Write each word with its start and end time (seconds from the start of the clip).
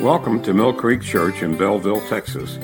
Welcome 0.00 0.42
to 0.44 0.54
Mill 0.54 0.72
Creek 0.72 1.02
Church 1.02 1.42
in 1.42 1.56
Bellville, 1.56 2.00
Texas, 2.08 2.56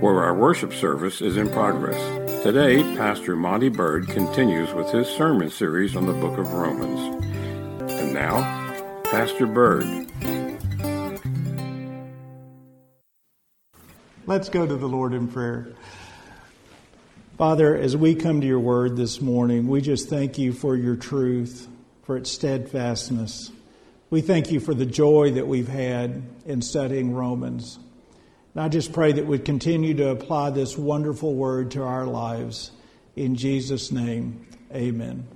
where 0.00 0.22
our 0.22 0.34
worship 0.34 0.72
service 0.72 1.20
is 1.20 1.36
in 1.36 1.48
progress. 1.50 1.98
Today, 2.42 2.82
Pastor 2.96 3.36
Monty 3.36 3.68
Bird 3.68 4.08
continues 4.08 4.72
with 4.74 4.90
his 4.90 5.08
sermon 5.08 5.50
series 5.50 5.96
on 5.96 6.06
the 6.06 6.12
book 6.12 6.38
of 6.38 6.52
Romans. 6.52 7.24
And 7.90 8.12
now, 8.12 8.40
Pastor 9.04 9.46
Bird. 9.46 9.84
Let's 14.26 14.48
go 14.48 14.66
to 14.66 14.76
the 14.76 14.88
Lord 14.88 15.14
in 15.14 15.28
prayer. 15.28 15.68
Father, 17.38 17.74
as 17.74 17.96
we 17.96 18.14
come 18.14 18.42
to 18.42 18.46
your 18.46 18.60
word 18.60 18.96
this 18.96 19.20
morning, 19.20 19.66
we 19.66 19.80
just 19.80 20.10
thank 20.10 20.36
you 20.36 20.52
for 20.52 20.76
your 20.76 20.96
truth, 20.96 21.68
for 22.02 22.16
its 22.18 22.30
steadfastness. 22.30 23.50
We 24.10 24.22
thank 24.22 24.50
you 24.50 24.58
for 24.58 24.74
the 24.74 24.86
joy 24.86 25.30
that 25.34 25.46
we've 25.46 25.68
had 25.68 26.24
in 26.44 26.62
studying 26.62 27.14
Romans. 27.14 27.78
And 28.54 28.64
I 28.64 28.68
just 28.68 28.92
pray 28.92 29.12
that 29.12 29.24
we 29.24 29.38
continue 29.38 29.94
to 29.94 30.08
apply 30.08 30.50
this 30.50 30.76
wonderful 30.76 31.32
word 31.32 31.70
to 31.72 31.84
our 31.84 32.06
lives. 32.06 32.72
In 33.14 33.36
Jesus' 33.36 33.92
name, 33.92 34.48
amen. 34.74 35.28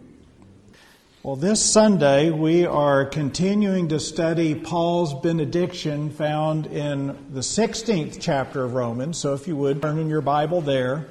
Well, 1.22 1.36
this 1.36 1.62
Sunday 1.62 2.30
we 2.30 2.66
are 2.66 3.04
continuing 3.04 3.90
to 3.90 4.00
study 4.00 4.56
Paul's 4.56 5.14
benediction 5.22 6.10
found 6.10 6.66
in 6.66 7.16
the 7.32 7.42
16th 7.42 8.18
chapter 8.20 8.64
of 8.64 8.74
Romans. 8.74 9.18
So 9.18 9.34
if 9.34 9.46
you 9.46 9.54
would 9.54 9.82
turn 9.82 10.00
in 10.00 10.08
your 10.08 10.20
Bible 10.20 10.60
there. 10.60 11.06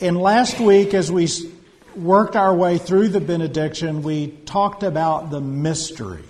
And 0.00 0.20
last 0.20 0.58
week, 0.58 0.94
as 0.94 1.12
we 1.12 1.28
worked 1.94 2.34
our 2.34 2.52
way 2.52 2.78
through 2.78 3.10
the 3.10 3.20
benediction, 3.20 4.02
we 4.02 4.32
talked 4.46 4.82
about 4.82 5.30
the 5.30 5.40
mystery. 5.40 6.24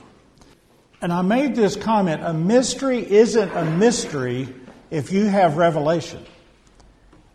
And 1.00 1.12
I 1.12 1.22
made 1.22 1.54
this 1.54 1.76
comment 1.76 2.22
a 2.24 2.32
mystery 2.32 2.98
isn't 3.10 3.50
a 3.52 3.64
mystery 3.64 4.48
if 4.90 5.12
you 5.12 5.26
have 5.26 5.56
revelation. 5.56 6.24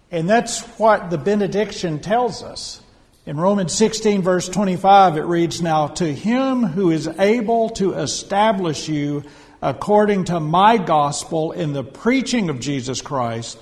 And 0.09 0.29
that's 0.29 0.61
what 0.77 1.09
the 1.09 1.17
benediction 1.17 1.99
tells 1.99 2.43
us. 2.43 2.81
In 3.25 3.37
Romans 3.37 3.73
16, 3.73 4.23
verse 4.23 4.49
25, 4.49 5.17
it 5.17 5.21
reads 5.21 5.61
Now 5.61 5.87
to 5.87 6.11
him 6.11 6.63
who 6.63 6.89
is 6.89 7.07
able 7.07 7.69
to 7.71 7.93
establish 7.93 8.89
you 8.89 9.23
according 9.61 10.25
to 10.25 10.39
my 10.39 10.77
gospel 10.77 11.51
in 11.51 11.73
the 11.73 11.83
preaching 11.83 12.49
of 12.49 12.59
Jesus 12.59 12.99
Christ, 12.99 13.59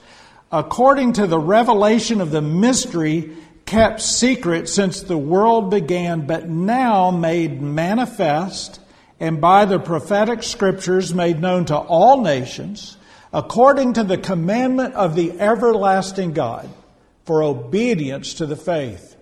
according 0.50 1.14
to 1.14 1.28
the 1.28 1.38
revelation 1.38 2.22
of 2.22 2.32
the 2.32 2.42
mystery 2.42 3.36
kept 3.66 4.02
secret 4.02 4.70
since 4.70 5.02
the 5.02 5.18
world 5.18 5.70
began, 5.70 6.26
but 6.26 6.48
now 6.48 7.12
made 7.12 7.62
manifest 7.62 8.80
and 9.20 9.42
by 9.42 9.66
the 9.66 9.80
prophetic 9.80 10.44
scriptures 10.44 11.14
made 11.14 11.42
known 11.42 11.66
to 11.66 11.76
all 11.76 12.22
nations, 12.22 12.98
according 13.34 13.94
to 13.94 14.04
the 14.04 14.18
commandment 14.18 14.94
of 14.94 15.16
the 15.16 15.40
everlasting 15.40 16.34
God, 16.34 16.70
for 17.26 17.44
obedience 17.44 18.36
to 18.36 18.46
the 18.46 18.56
faith. 18.56 19.16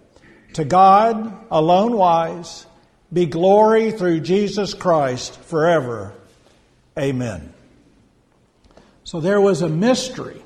To 0.53 0.63
God, 0.63 1.45
alone 1.51 1.93
wise, 1.93 2.65
be 3.11 3.25
glory 3.25 3.91
through 3.91 4.21
Jesus 4.21 4.73
Christ 4.73 5.39
forever. 5.41 6.13
Amen. 6.97 7.53
So 9.03 9.19
there 9.19 9.41
was 9.41 9.61
a 9.61 9.69
mystery, 9.69 10.41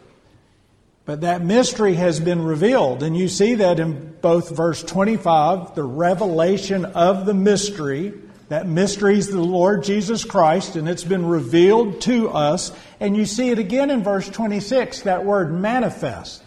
but 1.05 1.21
that 1.21 1.43
mystery 1.43 1.95
has 1.95 2.19
been 2.19 2.43
revealed. 2.43 3.03
And 3.03 3.17
you 3.17 3.27
see 3.27 3.55
that 3.55 3.79
in 3.79 4.15
both 4.21 4.55
verse 4.55 4.83
25, 4.83 5.75
the 5.75 5.83
revelation 5.83 6.85
of 6.85 7.25
the 7.25 7.33
mystery 7.33 8.13
that 8.51 8.67
mystery 8.67 9.17
is 9.17 9.29
the 9.29 9.39
Lord 9.39 9.81
Jesus 9.81 10.25
Christ, 10.25 10.75
and 10.75 10.89
it's 10.89 11.05
been 11.05 11.25
revealed 11.25 12.01
to 12.01 12.27
us. 12.27 12.73
And 12.99 13.15
you 13.15 13.25
see 13.25 13.49
it 13.49 13.59
again 13.59 13.89
in 13.89 14.03
verse 14.03 14.27
26, 14.27 15.03
that 15.03 15.23
word 15.23 15.53
manifest. 15.53 16.43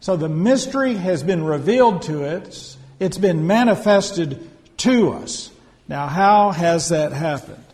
So 0.00 0.16
the 0.16 0.28
mystery 0.28 0.94
has 0.94 1.22
been 1.22 1.44
revealed 1.44 2.02
to 2.02 2.24
us, 2.24 2.76
it's 2.98 3.18
been 3.18 3.46
manifested 3.46 4.50
to 4.78 5.12
us. 5.12 5.52
Now, 5.86 6.08
how 6.08 6.50
has 6.50 6.88
that 6.88 7.12
happened? 7.12 7.64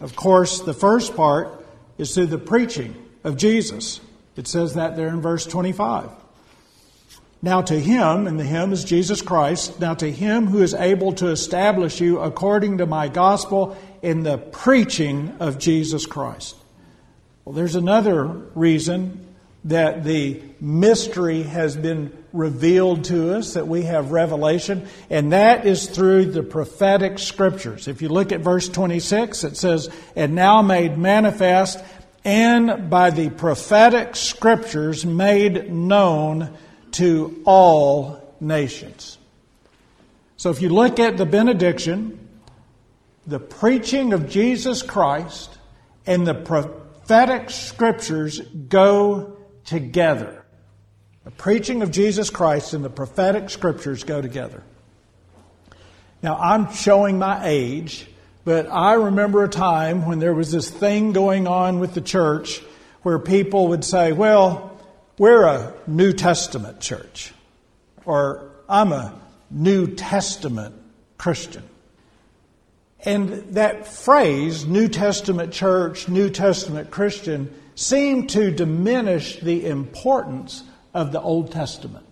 Of 0.00 0.16
course, 0.16 0.60
the 0.60 0.72
first 0.72 1.14
part 1.14 1.66
is 1.98 2.14
through 2.14 2.28
the 2.28 2.38
preaching 2.38 2.96
of 3.24 3.36
Jesus. 3.36 4.00
It 4.36 4.48
says 4.48 4.72
that 4.72 4.96
there 4.96 5.08
in 5.08 5.20
verse 5.20 5.44
25. 5.44 6.08
Now 7.46 7.62
to 7.62 7.78
him, 7.78 8.26
and 8.26 8.40
the 8.40 8.44
him 8.44 8.72
is 8.72 8.82
Jesus 8.82 9.22
Christ, 9.22 9.78
now 9.78 9.94
to 9.94 10.10
him 10.10 10.48
who 10.48 10.62
is 10.62 10.74
able 10.74 11.12
to 11.12 11.28
establish 11.28 12.00
you 12.00 12.18
according 12.18 12.78
to 12.78 12.86
my 12.86 13.06
gospel 13.06 13.76
in 14.02 14.24
the 14.24 14.36
preaching 14.36 15.32
of 15.38 15.56
Jesus 15.56 16.06
Christ. 16.06 16.56
Well, 17.44 17.54
there's 17.54 17.76
another 17.76 18.24
reason 18.24 19.24
that 19.62 20.02
the 20.02 20.42
mystery 20.60 21.44
has 21.44 21.76
been 21.76 22.12
revealed 22.32 23.04
to 23.04 23.36
us, 23.36 23.54
that 23.54 23.68
we 23.68 23.82
have 23.82 24.10
revelation, 24.10 24.88
and 25.08 25.32
that 25.32 25.66
is 25.66 25.86
through 25.86 26.32
the 26.32 26.42
prophetic 26.42 27.20
scriptures. 27.20 27.86
If 27.86 28.02
you 28.02 28.08
look 28.08 28.32
at 28.32 28.40
verse 28.40 28.68
26, 28.68 29.44
it 29.44 29.56
says, 29.56 29.88
And 30.16 30.34
now 30.34 30.62
made 30.62 30.98
manifest, 30.98 31.78
and 32.24 32.90
by 32.90 33.10
the 33.10 33.30
prophetic 33.30 34.16
scriptures 34.16 35.06
made 35.06 35.72
known 35.72 36.52
to 36.96 37.42
all 37.44 38.34
nations. 38.40 39.18
So 40.36 40.50
if 40.50 40.62
you 40.62 40.68
look 40.68 40.98
at 40.98 41.16
the 41.16 41.26
benediction, 41.26 42.28
the 43.26 43.38
preaching 43.38 44.12
of 44.12 44.28
Jesus 44.28 44.82
Christ 44.82 45.58
and 46.06 46.26
the 46.26 46.34
prophetic 46.34 47.50
scriptures 47.50 48.40
go 48.40 49.36
together. 49.64 50.44
The 51.24 51.30
preaching 51.32 51.82
of 51.82 51.90
Jesus 51.90 52.30
Christ 52.30 52.72
and 52.72 52.84
the 52.84 52.90
prophetic 52.90 53.50
scriptures 53.50 54.04
go 54.04 54.22
together. 54.22 54.62
Now, 56.22 56.36
I'm 56.36 56.72
showing 56.72 57.18
my 57.18 57.40
age, 57.44 58.06
but 58.44 58.68
I 58.70 58.94
remember 58.94 59.44
a 59.44 59.48
time 59.48 60.06
when 60.06 60.18
there 60.18 60.34
was 60.34 60.50
this 60.50 60.70
thing 60.70 61.12
going 61.12 61.46
on 61.46 61.78
with 61.78 61.94
the 61.94 62.00
church 62.00 62.62
where 63.02 63.18
people 63.18 63.68
would 63.68 63.84
say, 63.84 64.12
well, 64.12 64.75
we're 65.18 65.44
a 65.44 65.72
New 65.86 66.12
Testament 66.12 66.80
church, 66.80 67.32
or 68.04 68.50
I'm 68.68 68.92
a 68.92 69.18
New 69.50 69.94
Testament 69.94 70.74
Christian. 71.16 71.62
And 73.04 73.54
that 73.54 73.86
phrase, 73.86 74.66
New 74.66 74.88
Testament 74.88 75.52
church, 75.52 76.08
New 76.08 76.28
Testament 76.28 76.90
Christian, 76.90 77.54
seemed 77.74 78.30
to 78.30 78.50
diminish 78.50 79.38
the 79.40 79.66
importance 79.66 80.64
of 80.92 81.12
the 81.12 81.20
Old 81.20 81.52
Testament. 81.52 82.06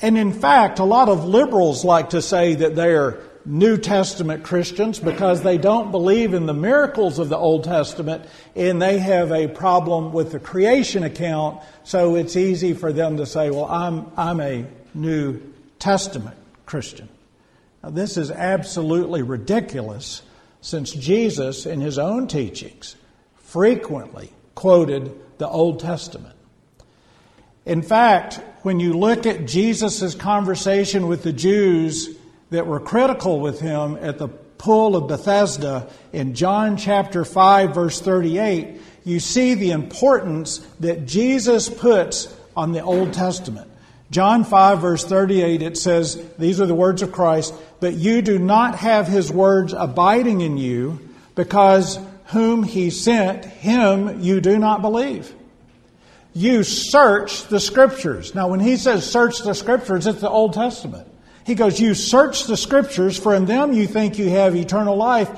And 0.00 0.16
in 0.16 0.32
fact, 0.32 0.78
a 0.78 0.84
lot 0.84 1.08
of 1.08 1.24
liberals 1.24 1.84
like 1.84 2.10
to 2.10 2.22
say 2.22 2.54
that 2.56 2.74
they 2.74 2.94
are 2.94 3.20
New 3.48 3.78
Testament 3.78 4.44
Christians 4.44 4.98
because 4.98 5.42
they 5.42 5.56
don't 5.56 5.90
believe 5.90 6.34
in 6.34 6.44
the 6.44 6.52
miracles 6.52 7.18
of 7.18 7.30
the 7.30 7.36
Old 7.38 7.64
Testament 7.64 8.22
and 8.54 8.80
they 8.80 8.98
have 8.98 9.32
a 9.32 9.48
problem 9.48 10.12
with 10.12 10.32
the 10.32 10.38
creation 10.38 11.02
account, 11.02 11.62
so 11.82 12.14
it's 12.16 12.36
easy 12.36 12.74
for 12.74 12.92
them 12.92 13.16
to 13.16 13.24
say, 13.24 13.48
well, 13.48 13.64
I'm, 13.64 14.04
I'm 14.18 14.40
a 14.40 14.66
New 14.92 15.40
Testament 15.78 16.36
Christian. 16.66 17.08
Now, 17.82 17.88
this 17.88 18.18
is 18.18 18.30
absolutely 18.30 19.22
ridiculous 19.22 20.20
since 20.60 20.92
Jesus, 20.92 21.64
in 21.64 21.80
his 21.80 21.98
own 21.98 22.26
teachings, 22.28 22.96
frequently 23.36 24.30
quoted 24.56 25.10
the 25.38 25.48
Old 25.48 25.80
Testament. 25.80 26.34
In 27.64 27.80
fact, 27.80 28.40
when 28.60 28.78
you 28.78 28.92
look 28.92 29.24
at 29.24 29.46
Jesus' 29.46 30.14
conversation 30.14 31.06
with 31.06 31.22
the 31.22 31.32
Jews 31.32 32.17
that 32.50 32.66
were 32.66 32.80
critical 32.80 33.40
with 33.40 33.60
him 33.60 33.96
at 34.00 34.18
the 34.18 34.28
pool 34.28 34.96
of 34.96 35.08
Bethesda 35.08 35.88
in 36.12 36.34
John 36.34 36.76
chapter 36.76 37.24
5 37.24 37.74
verse 37.74 38.00
38, 38.00 38.80
you 39.04 39.20
see 39.20 39.54
the 39.54 39.70
importance 39.70 40.58
that 40.80 41.06
Jesus 41.06 41.68
puts 41.68 42.34
on 42.56 42.72
the 42.72 42.82
Old 42.82 43.12
Testament. 43.12 43.70
John 44.10 44.44
5 44.44 44.80
verse 44.80 45.04
38 45.04 45.62
it 45.62 45.76
says, 45.76 46.22
these 46.38 46.60
are 46.60 46.66
the 46.66 46.74
words 46.74 47.02
of 47.02 47.12
Christ, 47.12 47.54
but 47.80 47.94
you 47.94 48.22
do 48.22 48.38
not 48.38 48.76
have 48.76 49.06
his 49.06 49.30
words 49.30 49.72
abiding 49.72 50.40
in 50.40 50.56
you 50.56 50.98
because 51.34 51.98
whom 52.26 52.62
he 52.62 52.90
sent, 52.90 53.44
him 53.44 54.20
you 54.20 54.40
do 54.40 54.58
not 54.58 54.82
believe. 54.82 55.34
You 56.34 56.62
search 56.62 57.44
the 57.44 57.60
scriptures. 57.60 58.34
Now 58.34 58.48
when 58.48 58.60
he 58.60 58.76
says 58.76 59.10
search 59.10 59.38
the 59.40 59.54
scriptures, 59.54 60.06
it's 60.06 60.20
the 60.20 60.28
Old 60.28 60.52
Testament. 60.52 61.06
He 61.48 61.54
goes, 61.54 61.80
You 61.80 61.94
search 61.94 62.44
the 62.44 62.58
scriptures, 62.58 63.18
for 63.18 63.34
in 63.34 63.46
them 63.46 63.72
you 63.72 63.86
think 63.86 64.18
you 64.18 64.28
have 64.28 64.54
eternal 64.54 64.96
life, 64.96 65.30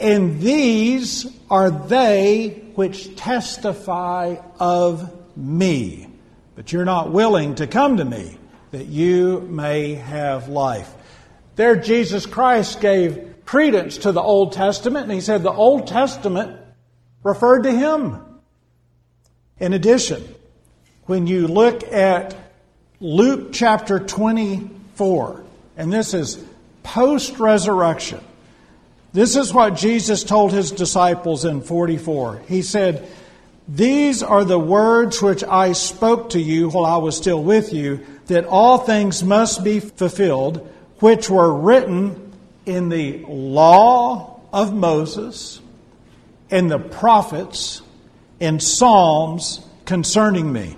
and 0.00 0.40
these 0.40 1.26
are 1.50 1.70
they 1.70 2.62
which 2.74 3.14
testify 3.16 4.36
of 4.58 5.14
me. 5.36 6.08
But 6.56 6.72
you're 6.72 6.86
not 6.86 7.12
willing 7.12 7.56
to 7.56 7.66
come 7.66 7.98
to 7.98 8.04
me 8.06 8.38
that 8.70 8.86
you 8.86 9.40
may 9.42 9.92
have 9.96 10.48
life. 10.48 10.90
There, 11.56 11.76
Jesus 11.76 12.24
Christ 12.24 12.80
gave 12.80 13.44
credence 13.44 13.98
to 13.98 14.12
the 14.12 14.22
Old 14.22 14.54
Testament, 14.54 15.04
and 15.04 15.12
he 15.12 15.20
said 15.20 15.42
the 15.42 15.52
Old 15.52 15.86
Testament 15.86 16.58
referred 17.22 17.64
to 17.64 17.72
him. 17.72 18.16
In 19.58 19.74
addition, 19.74 20.26
when 21.04 21.26
you 21.26 21.46
look 21.46 21.82
at 21.92 22.34
Luke 23.00 23.52
chapter 23.52 23.98
24, 23.98 25.44
and 25.78 25.92
this 25.92 26.12
is 26.12 26.44
post 26.82 27.38
resurrection, 27.38 28.20
this 29.12 29.36
is 29.36 29.54
what 29.54 29.76
Jesus 29.76 30.24
told 30.24 30.52
his 30.52 30.72
disciples 30.72 31.44
in 31.44 31.62
44. 31.62 32.42
He 32.46 32.60
said, 32.60 33.08
These 33.66 34.22
are 34.22 34.44
the 34.44 34.58
words 34.58 35.22
which 35.22 35.42
I 35.44 35.72
spoke 35.72 36.30
to 36.30 36.40
you 36.40 36.68
while 36.68 36.84
I 36.84 36.98
was 36.98 37.16
still 37.16 37.42
with 37.42 37.72
you, 37.72 38.04
that 38.26 38.44
all 38.44 38.78
things 38.78 39.24
must 39.24 39.64
be 39.64 39.80
fulfilled, 39.80 40.68
which 40.98 41.30
were 41.30 41.54
written 41.54 42.32
in 42.66 42.90
the 42.90 43.24
law 43.26 44.40
of 44.52 44.74
Moses, 44.74 45.60
in 46.50 46.68
the 46.68 46.78
prophets, 46.78 47.80
in 48.40 48.60
Psalms 48.60 49.60
concerning 49.86 50.52
me. 50.52 50.76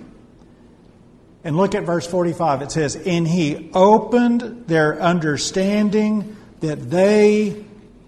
And 1.43 1.57
look 1.57 1.73
at 1.73 1.83
verse 1.83 2.05
45. 2.05 2.61
It 2.61 2.71
says, 2.71 2.95
And 2.95 3.27
he 3.27 3.71
opened 3.73 4.67
their 4.67 5.01
understanding 5.01 6.37
that 6.59 6.89
they 6.89 7.65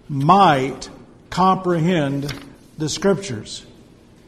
might 0.08 0.88
comprehend 1.30 2.32
the 2.78 2.88
Scriptures. 2.88 3.66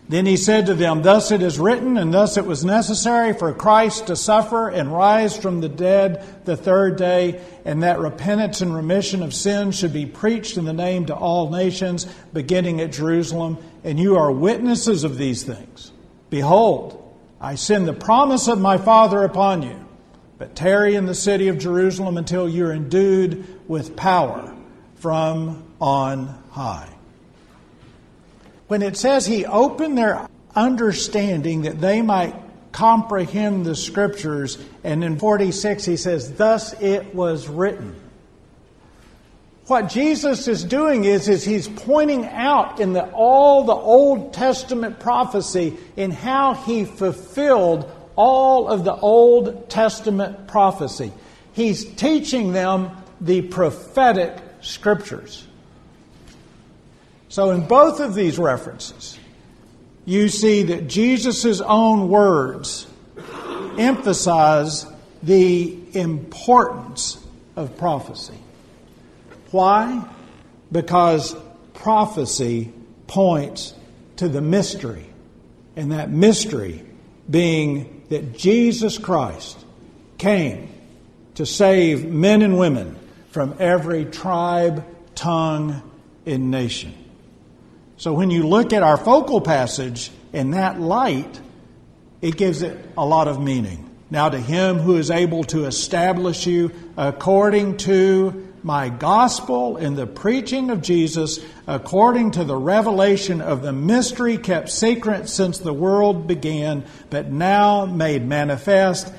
Then 0.08 0.24
he 0.24 0.36
said 0.36 0.66
to 0.66 0.74
them, 0.74 1.02
Thus 1.02 1.32
it 1.32 1.42
is 1.42 1.58
written, 1.58 1.96
and 1.96 2.14
thus 2.14 2.36
it 2.36 2.46
was 2.46 2.64
necessary 2.64 3.32
for 3.32 3.52
Christ 3.52 4.06
to 4.06 4.14
suffer 4.14 4.68
and 4.68 4.92
rise 4.92 5.36
from 5.36 5.60
the 5.60 5.68
dead 5.68 6.24
the 6.44 6.56
third 6.56 6.96
day, 6.96 7.40
and 7.64 7.82
that 7.82 7.98
repentance 7.98 8.60
and 8.60 8.74
remission 8.74 9.22
of 9.22 9.34
sins 9.34 9.76
should 9.76 9.92
be 9.92 10.06
preached 10.06 10.56
in 10.56 10.64
the 10.64 10.72
name 10.72 11.06
to 11.06 11.14
all 11.14 11.50
nations, 11.50 12.04
beginning 12.32 12.80
at 12.80 12.92
Jerusalem. 12.92 13.58
And 13.82 13.98
you 13.98 14.16
are 14.16 14.30
witnesses 14.30 15.02
of 15.02 15.18
these 15.18 15.42
things. 15.42 15.90
Behold, 16.30 17.02
I 17.40 17.56
send 17.56 17.86
the 17.86 17.92
promise 17.92 18.48
of 18.48 18.60
my 18.60 18.78
Father 18.78 19.22
upon 19.22 19.62
you, 19.62 19.86
but 20.38 20.56
tarry 20.56 20.94
in 20.94 21.06
the 21.06 21.14
city 21.14 21.48
of 21.48 21.58
Jerusalem 21.58 22.16
until 22.16 22.48
you're 22.48 22.72
endued 22.72 23.68
with 23.68 23.96
power 23.96 24.54
from 24.96 25.64
on 25.80 26.42
high. 26.50 26.88
When 28.68 28.82
it 28.82 28.96
says 28.96 29.26
he 29.26 29.44
opened 29.44 29.96
their 29.96 30.28
understanding 30.54 31.62
that 31.62 31.80
they 31.80 32.02
might 32.02 32.34
comprehend 32.72 33.64
the 33.64 33.76
scriptures, 33.76 34.58
and 34.82 35.04
in 35.04 35.18
46 35.18 35.84
he 35.84 35.96
says, 35.96 36.32
Thus 36.34 36.72
it 36.80 37.14
was 37.14 37.48
written. 37.48 37.94
What 39.66 39.88
Jesus 39.88 40.46
is 40.46 40.62
doing 40.62 41.04
is, 41.04 41.28
is 41.28 41.44
he's 41.44 41.66
pointing 41.66 42.24
out 42.26 42.78
in 42.78 42.92
the, 42.92 43.10
all 43.10 43.64
the 43.64 43.74
Old 43.74 44.32
Testament 44.32 45.00
prophecy 45.00 45.76
in 45.96 46.12
how 46.12 46.54
he 46.54 46.84
fulfilled 46.84 47.90
all 48.14 48.68
of 48.68 48.84
the 48.84 48.94
Old 48.94 49.68
Testament 49.68 50.46
prophecy. 50.46 51.12
He's 51.52 51.84
teaching 51.84 52.52
them 52.52 52.90
the 53.20 53.42
prophetic 53.42 54.38
scriptures. 54.60 55.44
So, 57.28 57.50
in 57.50 57.66
both 57.66 57.98
of 57.98 58.14
these 58.14 58.38
references, 58.38 59.18
you 60.04 60.28
see 60.28 60.62
that 60.64 60.86
Jesus' 60.86 61.60
own 61.60 62.08
words 62.08 62.86
emphasize 63.78 64.86
the 65.24 65.76
importance 65.92 67.18
of 67.56 67.76
prophecy. 67.76 68.38
Why? 69.56 70.06
Because 70.70 71.34
prophecy 71.72 72.70
points 73.06 73.72
to 74.16 74.28
the 74.28 74.42
mystery, 74.42 75.06
and 75.76 75.92
that 75.92 76.10
mystery 76.10 76.84
being 77.30 78.04
that 78.10 78.36
Jesus 78.36 78.98
Christ 78.98 79.58
came 80.18 80.68
to 81.36 81.46
save 81.46 82.04
men 82.04 82.42
and 82.42 82.58
women 82.58 82.98
from 83.30 83.56
every 83.58 84.04
tribe, 84.04 84.84
tongue, 85.14 85.82
and 86.26 86.50
nation. 86.50 86.94
So 87.96 88.12
when 88.12 88.30
you 88.30 88.46
look 88.46 88.74
at 88.74 88.82
our 88.82 88.98
focal 88.98 89.40
passage 89.40 90.10
in 90.34 90.50
that 90.50 90.78
light, 90.78 91.40
it 92.20 92.36
gives 92.36 92.60
it 92.60 92.78
a 92.98 93.06
lot 93.06 93.26
of 93.26 93.40
meaning. 93.40 93.90
Now, 94.10 94.28
to 94.28 94.38
him 94.38 94.80
who 94.80 94.96
is 94.96 95.10
able 95.10 95.44
to 95.44 95.64
establish 95.64 96.46
you 96.46 96.72
according 96.98 97.78
to 97.78 98.52
my 98.66 98.88
gospel 98.88 99.76
in 99.76 99.94
the 99.94 100.08
preaching 100.08 100.70
of 100.70 100.82
Jesus, 100.82 101.38
according 101.68 102.32
to 102.32 102.42
the 102.42 102.56
revelation 102.56 103.40
of 103.40 103.62
the 103.62 103.72
mystery 103.72 104.36
kept 104.38 104.68
secret 104.68 105.28
since 105.28 105.58
the 105.58 105.72
world 105.72 106.26
began, 106.26 106.84
but 107.08 107.30
now 107.30 107.86
made 107.86 108.26
manifest 108.26 109.12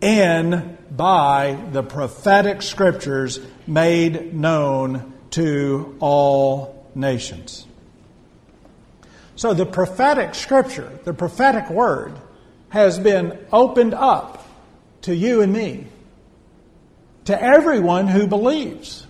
in 0.00 0.78
by 0.92 1.58
the 1.72 1.82
prophetic 1.82 2.62
scriptures 2.62 3.40
made 3.66 4.32
known 4.32 5.12
to 5.30 5.96
all 5.98 6.88
nations. 6.94 7.66
So 9.34 9.54
the 9.54 9.66
prophetic 9.66 10.36
scripture, 10.36 10.92
the 11.02 11.14
prophetic 11.14 11.68
word, 11.68 12.14
has 12.68 13.00
been 13.00 13.44
opened 13.52 13.94
up 13.94 14.46
to 15.02 15.16
you 15.16 15.40
and 15.40 15.52
me, 15.52 15.88
to 17.24 17.42
everyone 17.42 18.06
who 18.06 18.26
believes. 18.26 19.06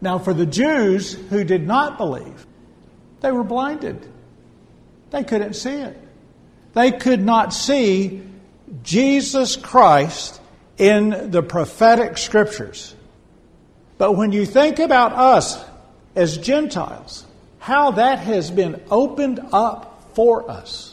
Now, 0.00 0.18
for 0.18 0.32
the 0.32 0.46
Jews 0.46 1.12
who 1.12 1.44
did 1.44 1.66
not 1.66 1.98
believe, 1.98 2.46
they 3.20 3.32
were 3.32 3.44
blinded. 3.44 4.06
They 5.10 5.24
couldn't 5.24 5.54
see 5.54 5.74
it. 5.74 5.98
They 6.72 6.92
could 6.92 7.20
not 7.22 7.52
see 7.52 8.22
Jesus 8.82 9.56
Christ 9.56 10.40
in 10.78 11.30
the 11.30 11.42
prophetic 11.42 12.16
scriptures. 12.16 12.94
But 13.98 14.12
when 14.12 14.32
you 14.32 14.46
think 14.46 14.78
about 14.78 15.12
us 15.12 15.62
as 16.14 16.38
Gentiles, 16.38 17.26
how 17.58 17.90
that 17.92 18.20
has 18.20 18.50
been 18.50 18.80
opened 18.90 19.40
up 19.52 20.14
for 20.14 20.50
us, 20.50 20.89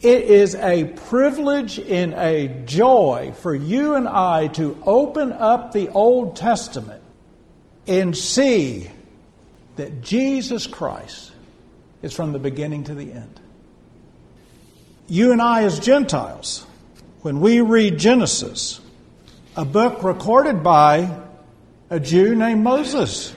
it 0.00 0.22
is 0.22 0.54
a 0.54 0.84
privilege 0.84 1.78
and 1.78 2.14
a 2.14 2.48
joy 2.64 3.34
for 3.40 3.54
you 3.54 3.94
and 3.94 4.08
I 4.08 4.48
to 4.48 4.80
open 4.86 5.32
up 5.32 5.72
the 5.72 5.90
Old 5.90 6.36
Testament 6.36 7.02
and 7.86 8.16
see 8.16 8.90
that 9.76 10.00
Jesus 10.00 10.66
Christ 10.66 11.32
is 12.02 12.14
from 12.14 12.32
the 12.32 12.38
beginning 12.38 12.84
to 12.84 12.94
the 12.94 13.12
end. 13.12 13.40
You 15.06 15.32
and 15.32 15.42
I, 15.42 15.64
as 15.64 15.78
Gentiles, 15.80 16.64
when 17.20 17.40
we 17.40 17.60
read 17.60 17.98
Genesis, 17.98 18.80
a 19.54 19.66
book 19.66 20.02
recorded 20.02 20.62
by 20.62 21.14
a 21.90 22.00
Jew 22.00 22.34
named 22.34 22.62
Moses, 22.62 23.34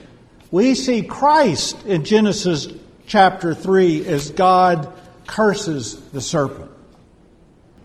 we 0.49 0.75
see 0.75 1.01
Christ 1.01 1.83
in 1.85 2.05
Genesis 2.05 2.67
chapter 3.05 3.53
3 3.53 4.05
as 4.05 4.29
God 4.29 4.93
curses 5.27 5.95
the 6.11 6.21
serpent. 6.21 6.71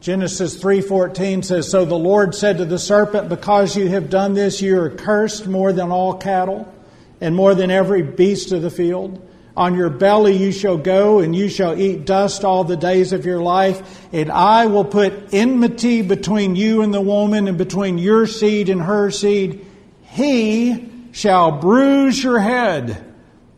Genesis 0.01 0.57
3:14 0.57 1.43
says 1.43 1.69
so 1.69 1.85
the 1.85 1.99
Lord 1.99 2.35
said 2.35 2.59
to 2.59 2.65
the 2.65 2.79
serpent 2.79 3.29
because 3.29 3.77
you 3.77 3.89
have 3.89 4.11
done 4.11 4.35
this 4.35 4.63
you 4.63 4.79
are 4.81 4.91
cursed 4.91 5.49
more 5.49 5.73
than 5.73 5.91
all 5.91 6.15
cattle 6.15 6.73
and 7.21 7.35
more 7.35 7.55
than 7.55 7.71
every 7.71 8.03
beast 8.03 8.53
of 8.53 8.63
the 8.63 8.71
field 8.71 9.21
on 9.59 9.75
your 9.75 9.91
belly 9.91 10.37
you 10.37 10.53
shall 10.53 10.79
go, 10.79 11.19
and 11.19 11.35
you 11.35 11.49
shall 11.49 11.77
eat 11.77 12.07
dust 12.07 12.45
all 12.45 12.63
the 12.63 12.77
days 12.77 13.13
of 13.13 13.27
your 13.27 13.41
life. 13.41 14.07
And 14.13 14.31
I 14.31 14.67
will 14.67 14.85
put 14.85 15.35
enmity 15.35 16.01
between 16.03 16.55
you 16.55 16.83
and 16.83 16.95
the 16.95 17.01
woman, 17.01 17.49
and 17.49 17.59
between 17.59 17.99
your 17.99 18.29
seed 18.29 18.69
and 18.69 18.81
her 18.81 19.11
seed. 19.11 19.67
He 20.03 20.89
shall 21.11 21.51
bruise 21.51 22.23
your 22.23 22.39
head, 22.39 23.05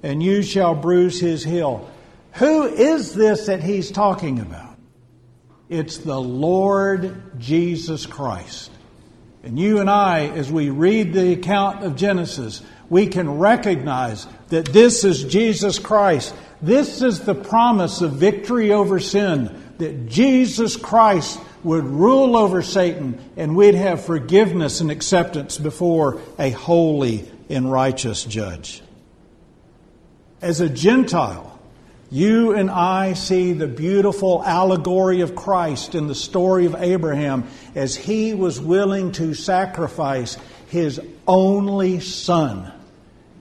and 0.02 0.22
you 0.22 0.42
shall 0.42 0.74
bruise 0.74 1.20
his 1.20 1.44
heel. 1.44 1.86
Who 2.34 2.64
is 2.64 3.14
this 3.14 3.46
that 3.46 3.62
he's 3.62 3.90
talking 3.90 4.40
about? 4.40 4.76
It's 5.68 5.98
the 5.98 6.20
Lord 6.20 7.38
Jesus 7.38 8.06
Christ. 8.06 8.70
And 9.42 9.58
you 9.58 9.78
and 9.78 9.88
I, 9.88 10.26
as 10.26 10.50
we 10.50 10.68
read 10.70 11.12
the 11.12 11.32
account 11.32 11.84
of 11.84 11.96
Genesis, 11.96 12.62
we 12.90 13.06
can 13.06 13.38
recognize 13.38 14.26
that 14.48 14.66
this 14.66 15.04
is 15.04 15.24
Jesus 15.24 15.78
Christ. 15.78 16.34
This 16.60 17.00
is 17.00 17.20
the 17.20 17.34
promise 17.34 18.02
of 18.02 18.12
victory 18.12 18.72
over 18.72 19.00
sin, 19.00 19.74
that 19.78 20.06
Jesus 20.06 20.76
Christ 20.76 21.40
would 21.62 21.84
rule 21.84 22.36
over 22.36 22.62
Satan 22.62 23.18
and 23.36 23.56
we'd 23.56 23.74
have 23.74 24.04
forgiveness 24.04 24.80
and 24.80 24.90
acceptance 24.90 25.56
before 25.56 26.20
a 26.38 26.50
holy 26.50 27.30
and 27.48 27.70
righteous 27.70 28.24
judge. 28.24 28.82
As 30.42 30.60
a 30.60 30.68
Gentile, 30.68 31.49
you 32.10 32.54
and 32.54 32.70
I 32.70 33.12
see 33.12 33.52
the 33.52 33.68
beautiful 33.68 34.42
allegory 34.44 35.20
of 35.20 35.36
Christ 35.36 35.94
in 35.94 36.08
the 36.08 36.14
story 36.14 36.66
of 36.66 36.74
Abraham 36.74 37.48
as 37.76 37.94
he 37.94 38.34
was 38.34 38.60
willing 38.60 39.12
to 39.12 39.32
sacrifice 39.34 40.36
his 40.68 41.00
only 41.26 42.00
son. 42.00 42.72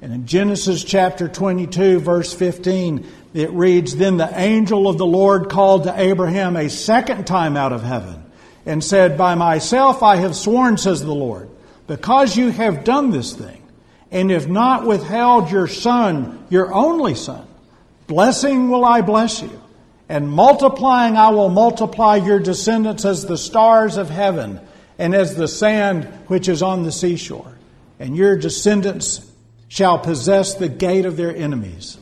And 0.02 0.14
in 0.14 0.28
Genesis 0.28 0.84
chapter 0.84 1.28
22, 1.28 2.00
verse 2.00 2.32
15, 2.34 3.06
it 3.34 3.50
reads 3.52 3.96
Then 3.96 4.18
the 4.18 4.40
angel 4.40 4.88
of 4.88 4.98
the 5.00 5.06
Lord 5.06 5.50
called 5.50 5.84
to 5.84 6.00
Abraham 6.00 6.56
a 6.56 6.70
second 6.70 7.26
time 7.26 7.58
out 7.58 7.74
of 7.74 7.84
heaven 7.84 8.24
and 8.68 8.84
said, 8.84 9.18
By 9.18 9.34
myself 9.34 10.04
I 10.04 10.18
have 10.18 10.36
sworn, 10.36 10.78
says 10.78 11.02
the 11.02 11.12
Lord, 11.12 11.50
because 11.88 12.38
you 12.38 12.50
have 12.50 12.84
done 12.84 13.10
this 13.10 13.34
thing, 13.34 13.64
and 14.12 14.30
have 14.30 14.48
not 14.48 14.86
withheld 14.86 15.50
your 15.50 15.68
son, 15.68 16.46
your 16.50 16.72
only 16.72 17.16
son, 17.16 17.48
blessing 18.10 18.70
will 18.70 18.84
I 18.84 19.02
bless 19.02 19.42
you, 19.42 19.62
and 20.10 20.30
multiplying 20.30 21.16
I 21.16 21.30
will 21.30 21.48
multiply 21.48 22.18
your 22.18 22.40
descendants 22.40 23.06
as 23.06 23.26
the 23.26 23.38
stars 23.38 23.96
of 23.96 24.10
heaven 24.10 24.60
and 24.98 25.16
as 25.16 25.36
the 25.36 25.48
sand 25.48 26.06
which 26.28 26.50
is 26.50 26.62
on 26.62 26.84
the 26.84 26.92
seashore. 26.92 27.58
And 28.00 28.18
your 28.18 28.36
descendants 28.36 29.26
shall 29.70 30.00
possess 30.00 30.56
the 30.56 30.68
gate 30.68 31.06
of 31.06 31.16
their 31.16 31.34
enemies. 31.34 31.98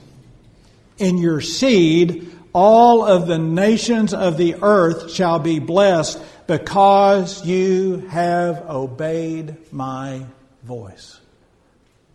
In 0.98 1.18
your 1.18 1.42
seed, 1.42 2.32
all 2.54 3.06
of 3.06 3.28
the 3.28 3.38
nations 3.38 4.14
of 4.14 4.38
the 4.38 4.56
earth 4.62 5.12
shall 5.12 5.40
be 5.40 5.60
blessed 5.60 6.20
because 6.48 7.46
you 7.46 8.08
have 8.10 8.68
obeyed 8.70 9.58
my 9.72 10.26
voice. 10.64 11.20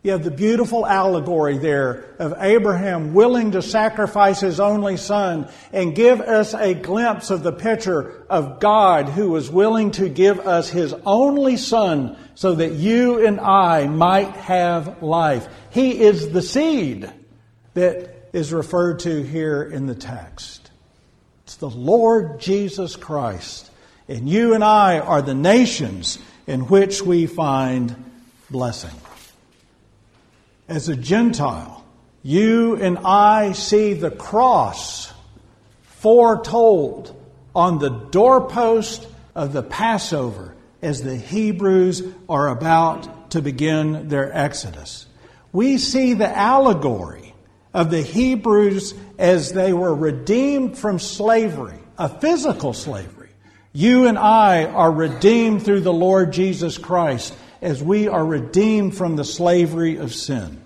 You 0.03 0.11
have 0.11 0.25
the 0.25 0.33
beautiful 0.33 0.85
allegory 0.85 1.59
there 1.59 2.17
of 2.19 2.35
Abraham 2.39 3.15
willing 3.15 3.53
to 3.53 3.63
sacrifice 3.63 4.41
his 4.41 4.59
only 4.59 4.97
son 4.97 5.49
and 5.73 5.95
give 5.95 6.21
us 6.21 6.55
a 6.55 6.75
glimpse 6.75 7.31
of 7.31 7.45
the 7.45 7.53
picture 7.53 8.25
of 8.29 8.59
God 8.59 9.09
who 9.09 9.31
was 9.31 9.49
willing 9.49 9.93
to 9.93 10.09
give 10.09 10.41
us 10.41 10.69
his 10.69 10.93
only 11.07 11.57
son 11.57 12.17
so 12.35 12.57
that 12.57 12.73
you 12.73 13.25
and 13.25 13.39
I 13.39 13.87
might 13.87 14.33
have 14.33 15.05
life. 15.05 15.47
He 15.71 16.01
is 16.01 16.31
the 16.31 16.43
seed 16.43 17.09
that 17.75 18.29
is 18.33 18.53
referred 18.53 19.01
to 19.01 19.23
here 19.23 19.63
in 19.63 19.87
the 19.87 19.95
text. 19.95 20.69
It's 21.45 21.57
the 21.57 21.71
Lord 21.71 22.41
Jesus 22.41 22.97
Christ. 22.97 23.71
And 24.09 24.29
you 24.29 24.55
and 24.55 24.65
I 24.65 24.99
are 24.99 25.23
the 25.23 25.35
nations 25.35 26.19
in 26.49 26.63
which 26.63 27.03
we 27.03 27.29
find 27.29 27.95
blessing 28.51 28.91
as 30.69 30.89
a 30.89 30.97
Gentile, 30.97 31.85
you 32.23 32.77
and 32.77 32.99
I 32.99 33.53
see 33.53 33.95
the 33.95 34.11
cross 34.11 35.13
foretold 35.83 37.17
on 37.55 37.79
the 37.79 37.91
doorpost 37.91 39.07
of 39.35 39.53
the 39.53 39.63
Passover 39.63 40.55
as 40.81 41.03
the 41.03 41.17
Hebrews 41.17 42.03
are 42.29 42.49
about 42.49 43.31
to 43.33 43.43
begin 43.43 44.09
their 44.09 44.37
exodus. 44.37 45.07
We 45.53 45.79
see 45.79 46.15
the 46.15 46.37
allegory 46.37 47.35
of 47.75 47.91
the 47.91 48.03
Hebrews 48.03 48.95
as 49.19 49.53
they 49.53 49.73
were 49.73 49.95
redeemed 49.95 50.79
from 50.79 50.99
slavery, 50.99 51.79
a 51.99 52.09
physical 52.09 52.73
slavery. 52.73 53.31
You 53.73 54.07
and 54.07 54.19
I 54.19 54.67
are 54.67 54.93
redeemed 54.93 55.65
through 55.65 55.81
the 55.81 55.93
Lord 55.93 56.33
Jesus 56.33 56.77
Christ 56.77 57.35
as 57.63 57.83
we 57.83 58.09
are 58.09 58.27
redeemed 58.27 58.97
from 58.97 59.17
the 59.17 59.25
slavery 59.25 59.97
of 59.97 60.13
sin. 60.13 60.61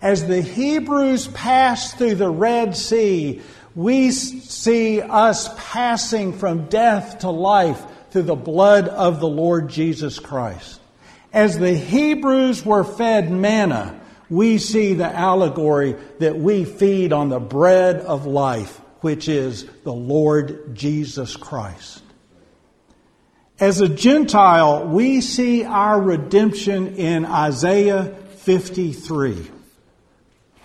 As 0.00 0.26
the 0.26 0.40
Hebrews 0.40 1.26
passed 1.28 1.98
through 1.98 2.14
the 2.14 2.30
Red 2.30 2.76
Sea, 2.76 3.42
we 3.74 4.12
see 4.12 5.02
us 5.02 5.50
passing 5.58 6.32
from 6.32 6.68
death 6.68 7.18
to 7.20 7.30
life 7.30 7.82
through 8.10 8.22
the 8.22 8.36
blood 8.36 8.88
of 8.88 9.20
the 9.20 9.28
Lord 9.28 9.68
Jesus 9.68 10.18
Christ. 10.18 10.80
As 11.32 11.58
the 11.58 11.74
Hebrews 11.74 12.64
were 12.64 12.84
fed 12.84 13.30
manna, 13.30 14.00
we 14.30 14.58
see 14.58 14.94
the 14.94 15.12
allegory 15.12 15.96
that 16.20 16.38
we 16.38 16.64
feed 16.64 17.12
on 17.12 17.28
the 17.28 17.40
bread 17.40 17.96
of 17.96 18.26
life, 18.26 18.80
which 19.00 19.28
is 19.28 19.66
the 19.82 19.92
Lord 19.92 20.74
Jesus 20.74 21.36
Christ. 21.36 22.02
As 23.58 23.80
a 23.80 23.88
Gentile, 23.88 24.86
we 24.86 25.22
see 25.22 25.64
our 25.64 25.98
redemption 25.98 26.96
in 26.96 27.24
Isaiah 27.24 28.14
53. 28.38 29.50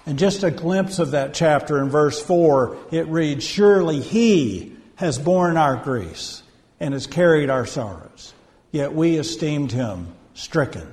And 0.06 0.20
just 0.20 0.44
a 0.44 0.52
glimpse 0.52 1.00
of 1.00 1.12
that 1.12 1.34
chapter 1.34 1.82
in 1.82 1.90
verse 1.90 2.22
4, 2.22 2.76
it 2.92 3.08
reads, 3.08 3.46
Surely 3.46 4.02
he 4.02 4.76
has 4.96 5.18
borne 5.18 5.56
our 5.56 5.78
griefs 5.78 6.44
and 6.82 6.94
has 6.94 7.08
carried 7.08 7.50
our 7.50 7.66
sorrows. 7.66 8.34
Yet 8.72 8.94
we 8.94 9.18
esteemed 9.18 9.72
him 9.72 10.14
stricken, 10.34 10.92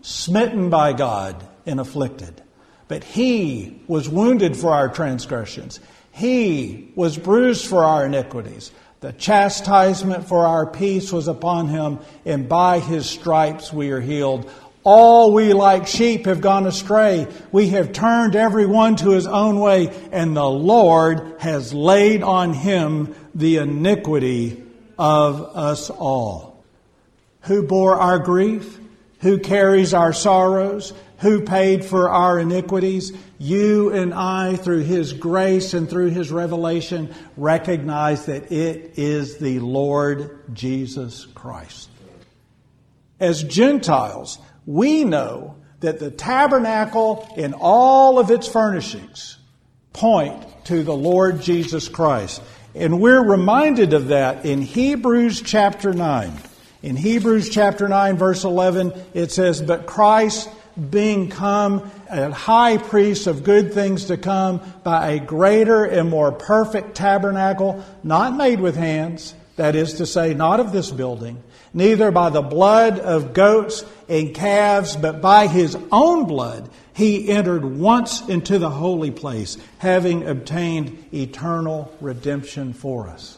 smitten 0.00 0.70
by 0.70 0.94
God, 0.94 1.46
and 1.66 1.78
afflicted. 1.78 2.42
But 2.88 3.04
he 3.04 3.82
was 3.86 4.08
wounded 4.08 4.56
for 4.56 4.72
our 4.72 4.88
transgressions, 4.88 5.78
he 6.10 6.90
was 6.94 7.18
bruised 7.18 7.66
for 7.66 7.84
our 7.84 8.06
iniquities. 8.06 8.70
The 9.04 9.12
chastisement 9.12 10.28
for 10.28 10.46
our 10.46 10.64
peace 10.64 11.12
was 11.12 11.28
upon 11.28 11.68
him, 11.68 11.98
and 12.24 12.48
by 12.48 12.78
his 12.78 13.04
stripes 13.04 13.70
we 13.70 13.90
are 13.90 14.00
healed. 14.00 14.50
All 14.82 15.34
we 15.34 15.52
like 15.52 15.86
sheep 15.86 16.24
have 16.24 16.40
gone 16.40 16.66
astray. 16.66 17.26
We 17.52 17.68
have 17.68 17.92
turned 17.92 18.34
every 18.34 18.64
one 18.64 18.96
to 18.96 19.10
his 19.10 19.26
own 19.26 19.60
way, 19.60 19.92
and 20.10 20.34
the 20.34 20.48
Lord 20.48 21.34
has 21.38 21.74
laid 21.74 22.22
on 22.22 22.54
him 22.54 23.14
the 23.34 23.58
iniquity 23.58 24.64
of 24.98 25.54
us 25.54 25.90
all. 25.90 26.64
Who 27.42 27.62
bore 27.62 27.96
our 27.96 28.18
grief? 28.18 28.80
Who 29.20 29.38
carries 29.38 29.92
our 29.92 30.14
sorrows? 30.14 30.94
Who 31.18 31.42
paid 31.42 31.84
for 31.84 32.10
our 32.10 32.38
iniquities? 32.38 33.12
You 33.38 33.92
and 33.92 34.12
I, 34.12 34.56
through 34.56 34.82
His 34.82 35.12
grace 35.12 35.74
and 35.74 35.88
through 35.88 36.10
His 36.10 36.30
revelation, 36.30 37.14
recognize 37.36 38.26
that 38.26 38.50
it 38.50 38.98
is 38.98 39.38
the 39.38 39.60
Lord 39.60 40.54
Jesus 40.54 41.26
Christ. 41.34 41.88
As 43.20 43.42
Gentiles, 43.42 44.38
we 44.66 45.04
know 45.04 45.56
that 45.80 45.98
the 45.98 46.10
tabernacle 46.10 47.28
in 47.36 47.54
all 47.54 48.18
of 48.18 48.30
its 48.30 48.48
furnishings 48.48 49.38
point 49.92 50.42
to 50.64 50.82
the 50.82 50.96
Lord 50.96 51.40
Jesus 51.40 51.88
Christ. 51.88 52.42
And 52.74 53.00
we're 53.00 53.22
reminded 53.22 53.92
of 53.92 54.08
that 54.08 54.44
in 54.44 54.62
Hebrews 54.62 55.42
chapter 55.42 55.92
9. 55.92 56.32
In 56.82 56.96
Hebrews 56.96 57.48
chapter 57.50 57.88
9, 57.88 58.16
verse 58.16 58.44
11, 58.44 58.92
it 59.14 59.30
says, 59.30 59.62
But 59.62 59.86
Christ, 59.86 60.50
being 60.90 61.28
come 61.30 61.90
a 62.10 62.30
high 62.30 62.76
priest 62.78 63.26
of 63.26 63.44
good 63.44 63.72
things 63.72 64.06
to 64.06 64.16
come, 64.16 64.60
by 64.82 65.12
a 65.12 65.20
greater 65.20 65.84
and 65.84 66.10
more 66.10 66.32
perfect 66.32 66.94
tabernacle, 66.94 67.84
not 68.02 68.36
made 68.36 68.60
with 68.60 68.76
hands, 68.76 69.34
that 69.56 69.76
is 69.76 69.94
to 69.94 70.06
say, 70.06 70.34
not 70.34 70.60
of 70.60 70.72
this 70.72 70.90
building, 70.90 71.42
neither 71.72 72.10
by 72.10 72.30
the 72.30 72.42
blood 72.42 72.98
of 72.98 73.34
goats 73.34 73.84
and 74.08 74.34
calves, 74.34 74.96
but 74.96 75.20
by 75.20 75.46
his 75.46 75.76
own 75.92 76.26
blood 76.26 76.68
he 76.94 77.28
entered 77.28 77.64
once 77.64 78.20
into 78.28 78.58
the 78.58 78.70
holy 78.70 79.10
place, 79.10 79.56
having 79.78 80.26
obtained 80.26 81.08
eternal 81.12 81.92
redemption 82.00 82.72
for 82.72 83.08
us. 83.08 83.36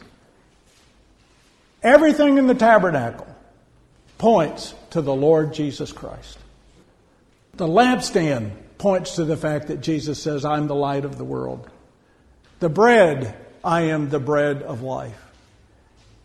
Everything 1.81 2.37
in 2.37 2.47
the 2.47 2.55
tabernacle 2.55 3.27
points 4.17 4.73
to 4.91 5.01
the 5.01 5.13
Lord 5.13 5.53
Jesus 5.53 5.91
Christ. 5.91 6.37
The 7.57 7.67
lampstand 7.67 8.51
points 8.77 9.15
to 9.15 9.25
the 9.25 9.35
fact 9.35 9.67
that 9.67 9.81
Jesus 9.81 10.21
says, 10.21 10.45
I'm 10.45 10.67
the 10.67 10.75
light 10.75 11.05
of 11.05 11.17
the 11.17 11.23
world. 11.23 11.67
The 12.59 12.69
bread, 12.69 13.35
I 13.63 13.81
am 13.81 14.09
the 14.09 14.19
bread 14.19 14.61
of 14.61 14.83
life. 14.83 15.19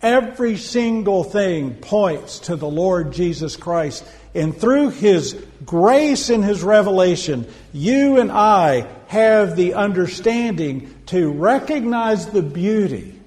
Every 0.02 0.58
single 0.58 1.24
thing 1.24 1.74
points 1.74 2.40
to 2.40 2.56
the 2.56 2.68
Lord 2.68 3.12
Jesus 3.12 3.56
Christ. 3.56 4.04
And 4.34 4.54
through 4.54 4.90
His 4.90 5.32
grace 5.64 6.28
and 6.28 6.44
His 6.44 6.62
revelation, 6.62 7.48
you 7.72 8.18
and 8.18 8.30
I 8.30 8.86
have 9.06 9.56
the 9.56 9.74
understanding 9.74 10.94
to 11.06 11.30
recognize 11.30 12.26
the 12.26 12.42
beauty 12.42 13.18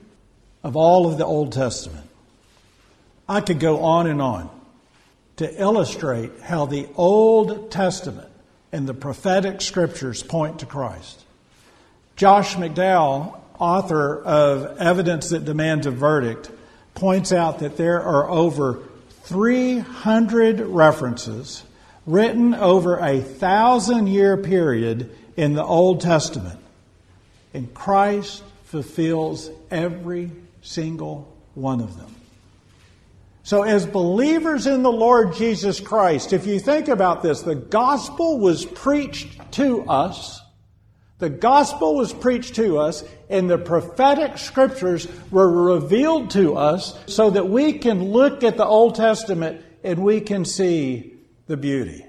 of 0.64 0.76
all 0.76 1.08
of 1.08 1.18
the 1.18 1.26
Old 1.26 1.54
Testament. 1.54 2.08
I 3.28 3.42
could 3.42 3.60
go 3.60 3.80
on 3.80 4.06
and 4.06 4.22
on 4.22 4.55
to 5.38 5.62
illustrate 5.62 6.32
how 6.42 6.66
the 6.66 6.88
Old 6.96 7.72
Testament 7.72 8.30
and 8.72 8.88
the 8.88 8.94
prophetic 8.94 9.62
scriptures 9.62 10.24
point 10.24 10.60
to 10.60 10.66
Christ. 10.66 11.24
Josh 12.16 12.56
McDowell, 12.56 13.38
author 13.60 14.22
of 14.24 14.78
Evidence 14.80 15.30
That 15.30 15.46
Demands 15.46 15.86
a 15.86 15.92
Verdict, 15.92 16.50
points 16.94 17.34
out 17.34 17.60
that 17.60 17.78
there 17.78 18.02
are 18.02 18.30
over 18.30 18.80
300 19.24 20.62
references 20.62 21.64
written 22.06 22.54
over 22.54 22.98
a 23.00 23.20
thousand 23.20 24.08
year 24.08 24.38
period 24.38 25.16
in 25.36 25.54
the 25.54 25.64
Old 25.64 26.02
Testament. 26.02 26.60
And 27.54 27.74
Christ 27.74 28.44
fulfills 28.66 29.50
every 29.72 30.32
single 30.62 31.34
one 31.54 31.82
of 31.82 31.98
them. 31.98 32.15
So, 33.46 33.62
as 33.62 33.86
believers 33.86 34.66
in 34.66 34.82
the 34.82 34.92
Lord 34.92 35.36
Jesus 35.36 35.80
Christ, 35.80 36.34
if 36.34 36.48
you 36.48 36.60
think 36.60 36.88
about 36.88 37.22
this, 37.22 37.44
the 37.44 37.54
gospel 37.54 38.40
was 38.40 38.66
preached 38.66 39.52
to 39.52 39.84
us. 39.84 40.42
The 41.20 41.30
gospel 41.30 41.96
was 41.96 42.12
preached 42.12 42.56
to 42.56 42.80
us, 42.80 43.04
and 43.30 43.48
the 43.48 43.60
prophetic 43.60 44.40
scriptures 44.40 45.08
were 45.30 45.76
revealed 45.76 46.32
to 46.32 46.58
us 46.58 47.00
so 47.06 47.30
that 47.30 47.48
we 47.48 47.74
can 47.74 48.06
look 48.06 48.44
at 48.44 48.58
the 48.58 48.66
Old 48.66 48.96
Testament 48.96 49.64
and 49.84 50.00
we 50.00 50.22
can 50.22 50.44
see 50.44 51.14
the 51.46 51.56
beauty. 51.56 52.04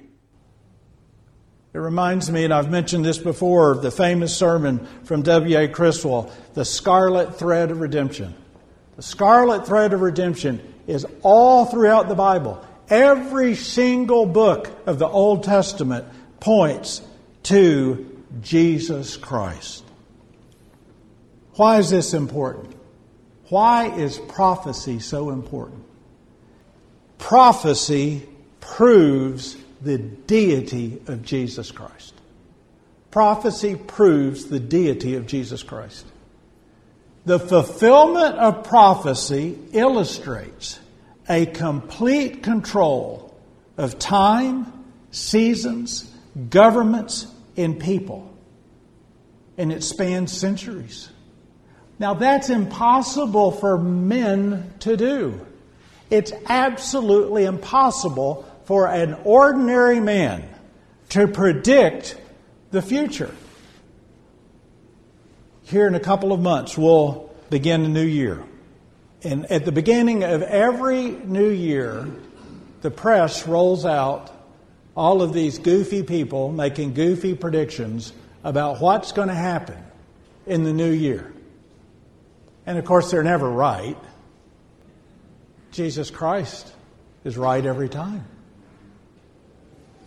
It 1.74 1.78
reminds 1.78 2.30
me, 2.30 2.44
and 2.44 2.54
I've 2.54 2.70
mentioned 2.70 3.04
this 3.04 3.18
before, 3.18 3.72
of 3.72 3.82
the 3.82 3.90
famous 3.90 4.34
sermon 4.34 4.88
from 5.04 5.20
W.A. 5.20 5.68
Criswell, 5.68 6.32
The 6.54 6.64
Scarlet 6.64 7.38
Thread 7.38 7.70
of 7.70 7.82
Redemption. 7.82 8.34
The 8.96 9.02
scarlet 9.02 9.66
thread 9.66 9.92
of 9.92 10.00
redemption 10.00 10.72
is 10.86 11.06
all 11.22 11.66
throughout 11.66 12.08
the 12.08 12.14
Bible. 12.14 12.64
Every 12.88 13.54
single 13.54 14.26
book 14.26 14.70
of 14.86 14.98
the 14.98 15.08
Old 15.08 15.44
Testament 15.44 16.06
points 16.40 17.02
to 17.44 18.22
Jesus 18.40 19.16
Christ. 19.16 19.84
Why 21.54 21.78
is 21.78 21.90
this 21.90 22.14
important? 22.14 22.74
Why 23.48 23.88
is 23.88 24.18
prophecy 24.18 24.98
so 24.98 25.30
important? 25.30 25.84
Prophecy 27.18 28.28
proves 28.60 29.56
the 29.80 29.98
deity 29.98 31.00
of 31.06 31.22
Jesus 31.22 31.70
Christ. 31.70 32.14
Prophecy 33.10 33.76
proves 33.76 34.46
the 34.46 34.60
deity 34.60 35.14
of 35.14 35.26
Jesus 35.26 35.62
Christ. 35.62 36.06
The 37.26 37.40
fulfillment 37.40 38.36
of 38.36 38.62
prophecy 38.62 39.58
illustrates 39.72 40.78
a 41.28 41.44
complete 41.44 42.44
control 42.44 43.36
of 43.76 43.98
time, 43.98 44.84
seasons, 45.10 46.08
governments, 46.50 47.26
and 47.56 47.80
people. 47.80 48.32
And 49.58 49.72
it 49.72 49.82
spans 49.82 50.32
centuries. 50.32 51.10
Now, 51.98 52.14
that's 52.14 52.48
impossible 52.48 53.50
for 53.50 53.76
men 53.76 54.72
to 54.80 54.96
do. 54.96 55.44
It's 56.10 56.32
absolutely 56.46 57.44
impossible 57.44 58.48
for 58.66 58.86
an 58.86 59.14
ordinary 59.24 59.98
man 59.98 60.48
to 61.08 61.26
predict 61.26 62.20
the 62.70 62.82
future. 62.82 63.34
Here 65.66 65.88
in 65.88 65.96
a 65.96 66.00
couple 66.00 66.32
of 66.32 66.38
months, 66.38 66.78
we'll 66.78 67.28
begin 67.50 67.84
a 67.84 67.88
new 67.88 68.04
year. 68.04 68.40
And 69.24 69.50
at 69.50 69.64
the 69.64 69.72
beginning 69.72 70.22
of 70.22 70.42
every 70.42 71.10
new 71.10 71.48
year, 71.48 72.06
the 72.82 72.90
press 72.92 73.48
rolls 73.48 73.84
out 73.84 74.30
all 74.96 75.22
of 75.22 75.32
these 75.32 75.58
goofy 75.58 76.04
people 76.04 76.52
making 76.52 76.94
goofy 76.94 77.34
predictions 77.34 78.12
about 78.44 78.80
what's 78.80 79.10
going 79.10 79.26
to 79.26 79.34
happen 79.34 79.82
in 80.46 80.62
the 80.62 80.72
new 80.72 80.92
year. 80.92 81.32
And 82.64 82.78
of 82.78 82.84
course, 82.84 83.10
they're 83.10 83.24
never 83.24 83.50
right. 83.50 83.98
Jesus 85.72 86.12
Christ 86.12 86.72
is 87.24 87.36
right 87.36 87.66
every 87.66 87.88
time 87.88 88.24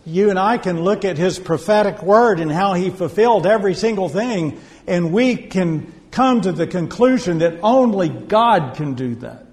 you 0.06 0.30
and 0.30 0.38
I 0.38 0.58
can 0.58 0.82
look 0.82 1.04
at 1.04 1.18
his 1.18 1.38
prophetic 1.38 2.02
word 2.02 2.40
and 2.40 2.50
how 2.50 2.74
he 2.74 2.90
fulfilled 2.90 3.46
every 3.46 3.74
single 3.74 4.08
thing, 4.08 4.60
and 4.86 5.12
we 5.12 5.36
can 5.36 5.92
come 6.10 6.40
to 6.40 6.52
the 6.52 6.66
conclusion 6.66 7.38
that 7.38 7.60
only 7.62 8.08
God 8.08 8.76
can 8.76 8.94
do 8.94 9.14
that. 9.16 9.46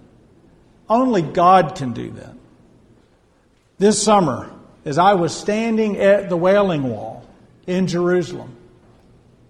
Only 0.90 1.22
God 1.22 1.76
can 1.76 1.94
do 1.94 2.12
that. 2.12 2.34
This 3.78 4.02
summer, 4.02 4.52
as 4.86 4.98
I 4.98 5.14
was 5.14 5.36
standing 5.36 5.98
at 5.98 6.30
the 6.30 6.38
Wailing 6.38 6.84
Wall 6.84 7.26
in 7.68 7.88
Jerusalem, 7.88 8.56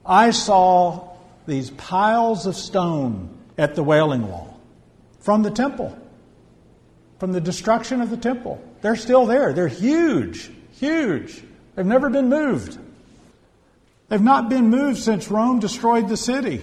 I 0.05 0.31
saw 0.31 1.15
these 1.45 1.69
piles 1.71 2.45
of 2.45 2.55
stone 2.55 3.37
at 3.57 3.75
the 3.75 3.83
Wailing 3.83 4.27
Wall 4.27 4.59
from 5.19 5.43
the 5.43 5.51
temple, 5.51 5.97
from 7.19 7.31
the 7.31 7.41
destruction 7.41 8.01
of 8.01 8.09
the 8.09 8.17
temple. 8.17 8.61
They're 8.81 8.95
still 8.95 9.25
there, 9.25 9.53
they're 9.53 9.67
huge. 9.67 10.51
Huge. 10.79 11.41
They've 11.75 11.85
never 11.85 12.09
been 12.09 12.29
moved. 12.29 12.77
They've 14.09 14.21
not 14.21 14.49
been 14.49 14.69
moved 14.69 14.99
since 14.99 15.29
Rome 15.29 15.59
destroyed 15.59 16.07
the 16.07 16.17
city. 16.17 16.61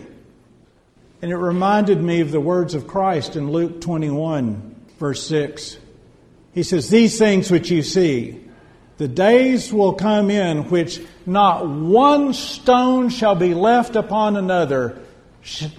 And 1.21 1.31
it 1.31 1.37
reminded 1.37 2.03
me 2.03 2.21
of 2.21 2.31
the 2.31 2.41
words 2.41 2.75
of 2.75 2.87
Christ 2.87 3.37
in 3.37 3.51
Luke 3.51 3.81
21, 3.81 4.75
verse 4.99 5.27
6. 5.27 5.79
He 6.53 6.63
says, 6.63 6.89
These 6.89 7.19
things 7.19 7.51
which 7.51 7.71
you 7.71 7.83
see, 7.83 8.41
the 8.99 9.09
days 9.09 9.73
will 9.73 9.95
come 9.95 10.31
in 10.31 10.71
which 10.71 11.01
not 11.27 11.69
one 11.69 12.33
stone 12.33 13.09
shall 13.09 13.35
be 13.35 13.55
left 13.55 13.97
upon 13.97 14.37
another 14.37 15.01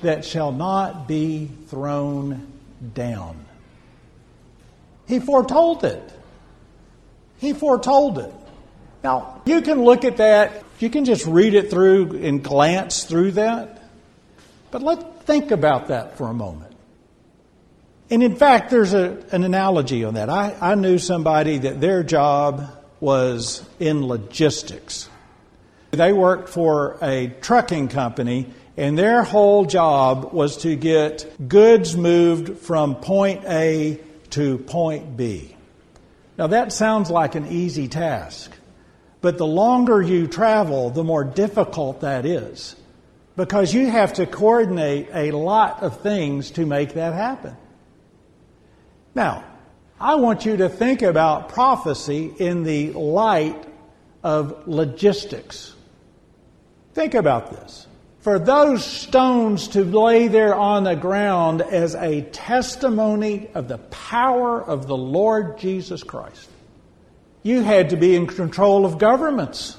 that 0.02 0.26
shall 0.26 0.52
not 0.52 1.08
be 1.08 1.50
thrown 1.68 2.52
down. 2.94 3.46
He 5.08 5.20
foretold 5.20 5.84
it. 5.84 6.12
He 7.38 7.54
foretold 7.54 8.20
it. 8.20 8.34
Now, 9.06 9.40
you 9.46 9.62
can 9.62 9.84
look 9.84 10.04
at 10.04 10.18
that, 10.18 10.64
you 10.80 10.90
can 10.90 11.06
just 11.06 11.28
read 11.28 11.54
it 11.54 11.70
through 11.70 12.24
and 12.24 12.44
glance 12.44 13.04
through 13.04 13.34
that. 13.34 13.84
But 14.72 14.82
let's 14.82 15.04
think 15.26 15.52
about 15.52 15.90
that 15.90 16.18
for 16.18 16.28
a 16.28 16.34
moment. 16.34 16.76
And 18.10 18.24
in 18.24 18.36
fact, 18.36 18.72
there's 18.72 18.96
a, 18.96 19.24
an 19.32 19.44
analogy 19.44 20.04
on 20.06 20.16
that. 20.16 20.32
I, 20.32 20.58
I 20.60 20.74
knew 20.74 20.98
somebody 20.98 21.60
that 21.60 21.80
their 21.80 22.02
job 22.02 22.68
was 23.00 23.64
in 23.80 24.08
logistics. 24.08 25.08
They 25.92 26.12
worked 26.12 26.50
for 26.50 26.98
a 27.00 27.28
trucking 27.42 27.90
company, 27.90 28.48
and 28.76 28.98
their 28.98 29.22
whole 29.22 29.66
job 29.66 30.34
was 30.34 30.58
to 30.64 30.76
get 30.76 31.48
goods 31.48 31.96
moved 31.96 32.58
from 32.58 32.96
point 32.96 33.44
A 33.46 34.00
to 34.32 34.58
point 34.58 35.16
B. 35.16 35.56
Now, 36.40 36.48
that 36.48 36.74
sounds 36.74 37.12
like 37.12 37.36
an 37.36 37.50
easy 37.50 37.88
task, 37.88 38.52
but 39.26 39.40
the 39.40 39.48
longer 39.48 40.04
you 40.04 40.28
travel, 40.28 40.92
the 40.92 41.04
more 41.04 41.24
difficult 41.24 42.02
that 42.02 42.28
is 42.28 42.76
because 43.36 43.74
you 43.74 43.90
have 43.90 44.14
to 44.14 44.28
coordinate 44.28 45.08
a 45.12 45.32
lot 45.32 45.82
of 45.82 46.00
things 46.02 46.52
to 46.52 46.64
make 46.64 46.94
that 46.94 47.16
happen. 47.16 47.58
Now, 49.16 49.44
I 50.00 50.14
want 50.14 50.46
you 50.46 50.58
to 50.58 50.70
think 50.70 51.02
about 51.02 51.50
prophecy 51.50 52.32
in 52.38 52.62
the 52.62 52.92
light 52.92 53.68
of 54.22 54.68
logistics. 54.68 55.74
Think 56.94 57.16
about 57.16 57.50
this 57.50 57.88
for 58.20 58.38
those 58.38 58.86
stones 58.86 59.70
to 59.70 59.84
lay 59.84 60.28
there 60.28 60.54
on 60.54 60.84
the 60.84 60.96
ground 60.96 61.64
as 61.64 61.96
a 61.96 62.22
testimony 62.22 63.50
of 63.56 63.70
the 63.70 63.80
power 63.80 64.62
of 64.64 64.86
the 64.86 64.96
Lord 64.96 65.58
Jesus 65.58 66.04
Christ. 66.04 66.48
You 67.46 67.62
had 67.62 67.92
to 67.92 67.96
be 67.96 68.16
in 68.16 68.26
control 68.26 68.88
of 68.88 68.98
governments. 68.98 69.78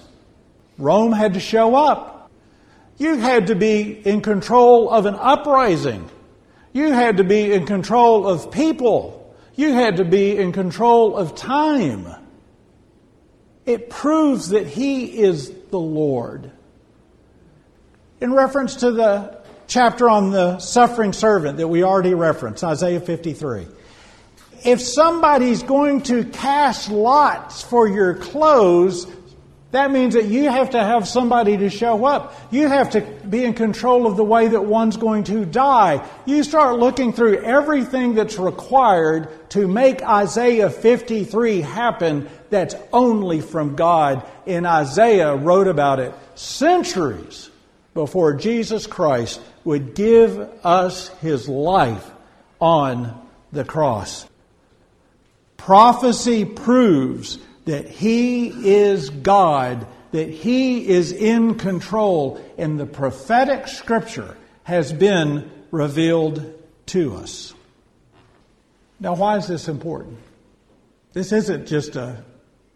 Rome 0.79 1.11
had 1.11 1.35
to 1.35 1.40
show 1.40 1.74
up. 1.74 2.31
You 2.96 3.16
had 3.16 3.48
to 3.48 3.57
be 3.57 3.90
in 3.90 4.20
control 4.20 4.88
of 4.88 5.05
an 5.05 5.16
uprising. 5.16 6.09
You 6.72 6.92
had 6.92 7.16
to 7.16 7.24
be 7.24 7.52
in 7.52 7.66
control 7.66 8.29
of 8.29 8.52
people. 8.52 9.35
You 9.57 9.72
had 9.72 9.96
to 9.96 10.05
be 10.05 10.37
in 10.37 10.52
control 10.52 11.16
of 11.16 11.35
time. 11.35 12.07
It 13.64 13.90
proves 13.90 14.50
that 14.50 14.68
He 14.68 15.18
is 15.18 15.50
the 15.72 15.81
Lord 15.81 16.52
in 18.20 18.33
reference 18.33 18.76
to 18.76 18.92
the 18.92 19.38
chapter 19.66 20.09
on 20.09 20.31
the 20.31 20.61
suffering 20.61 21.12
servant 21.12 21.57
that 21.57 21.66
we 21.66 21.83
already 21.83 22.14
referenced, 22.14 22.62
Isaiah 22.62 23.00
53. 23.00 23.66
If 24.64 24.81
somebody's 24.81 25.62
going 25.62 26.03
to 26.03 26.25
cast 26.25 26.90
lots 26.90 27.62
for 27.62 27.88
your 27.88 28.14
clothes, 28.14 29.07
that 29.73 29.90
means 29.90 30.14
that 30.14 30.27
you 30.27 30.49
have 30.49 30.71
to 30.71 30.83
have 30.83 31.07
somebody 31.07 31.57
to 31.59 31.69
show 31.69 32.05
up. 32.05 32.35
You 32.51 32.69
have 32.69 32.90
to 32.90 33.01
be 33.29 33.45
in 33.45 33.53
control 33.55 34.07
of 34.07 34.16
the 34.16 34.25
way 34.25 34.49
that 34.49 34.64
one's 34.64 34.97
going 34.97 35.25
to 35.25 35.45
die. 35.45 36.07
You 36.25 36.45
start 36.45 36.79
looking 36.79 37.12
through 37.12 37.42
everything 37.42 38.14
that's 38.14 38.38
required 38.38 39.29
to 39.51 39.69
make 39.69 40.03
Isaiah 40.03 40.71
53 40.71 41.61
happen 41.61 42.29
that's 42.49 42.75
only 42.92 43.40
from 43.40 43.77
God. 43.77 44.25
And 44.47 44.66
Isaiah 44.66 45.35
wrote 45.35 45.66
about 45.66 46.01
it 46.01 46.14
centuries 46.37 47.51
before 47.92 48.35
Jesus 48.35 48.87
Christ 48.87 49.40
would 49.64 49.95
give 49.95 50.38
us 50.64 51.09
his 51.19 51.49
life 51.49 52.09
on 52.61 53.21
the 53.53 53.64
cross. 53.64 54.27
Prophecy 55.57 56.45
proves 56.45 57.38
that 57.64 57.88
he 57.88 58.49
is 58.69 59.11
God, 59.11 59.87
that 60.12 60.29
he 60.29 60.87
is 60.87 61.12
in 61.12 61.57
control, 61.57 62.40
and 62.57 62.79
the 62.79 62.87
prophetic 62.87 63.69
scripture 63.69 64.37
has 64.62 64.92
been 64.92 65.51
revealed 65.71 66.55
to 66.87 67.16
us. 67.16 67.55
Now, 69.01 69.14
why 69.14 69.37
is 69.37 69.47
this 69.47 69.69
important? 69.69 70.19
This 71.12 71.33
isn't 71.33 71.66
just 71.66 71.97
a 71.97 72.25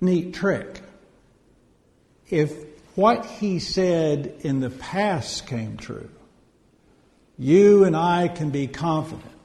neat 0.01 0.35
trick. 0.35 0.81
If 2.29 2.53
what 2.95 3.25
he 3.27 3.59
said 3.59 4.35
in 4.41 4.61
the 4.61 4.71
past 4.71 5.47
came 5.47 5.77
true, 5.77 6.11
you 7.39 7.85
and 7.85 7.97
I 7.97 8.29
can 8.29 8.51
be 8.51 8.67
confident 8.67 9.40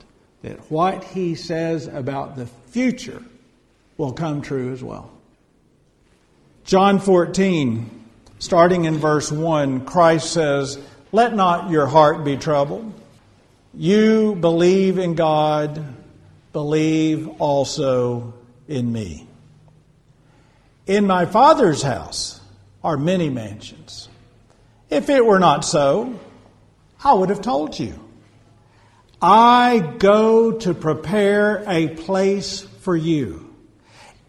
that 0.45 0.59
what 0.69 1.03
he 1.03 1.33
says 1.33 1.87
about 1.87 2.35
the 2.35 2.45
future 2.45 3.23
will 3.97 4.13
come 4.13 4.43
true 4.43 4.71
as 4.71 4.83
well. 4.83 5.11
John 6.65 6.99
14, 6.99 8.05
starting 8.37 8.85
in 8.85 8.99
verse 8.99 9.31
1, 9.31 9.85
Christ 9.85 10.31
says, 10.31 10.77
Let 11.11 11.35
not 11.35 11.71
your 11.71 11.87
heart 11.87 12.23
be 12.23 12.37
troubled. 12.37 12.93
You 13.73 14.35
believe 14.35 14.99
in 14.99 15.15
God, 15.15 15.83
believe 16.53 17.27
also 17.41 18.35
in 18.67 18.93
me. 18.93 19.25
In 20.85 21.07
my 21.07 21.25
Father's 21.25 21.81
house 21.81 22.39
are 22.83 22.97
many 22.97 23.31
mansions. 23.31 24.09
If 24.91 25.09
it 25.09 25.25
were 25.25 25.39
not 25.39 25.65
so, 25.65 26.19
I 27.03 27.13
would 27.13 27.29
have 27.29 27.41
told 27.41 27.79
you. 27.79 28.04
I 29.27 29.79
go 29.79 30.51
to 30.51 30.75
prepare 30.75 31.63
a 31.67 31.87
place 31.87 32.61
for 32.61 32.95
you. 32.95 33.51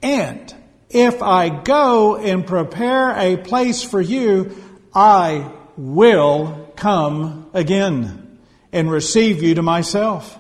And 0.03 0.55
if 0.89 1.23
I 1.23 1.51
go 1.51 2.17
and 2.17 2.47
prepare 2.47 3.11
a 3.11 3.37
place 3.37 3.83
for 3.83 4.01
you, 4.01 4.57
I 4.95 5.53
will 5.77 6.73
come 6.77 7.51
again 7.53 8.39
and 8.73 8.91
receive 8.91 9.43
you 9.43 9.57
to 9.57 9.63
myself, 9.63 10.39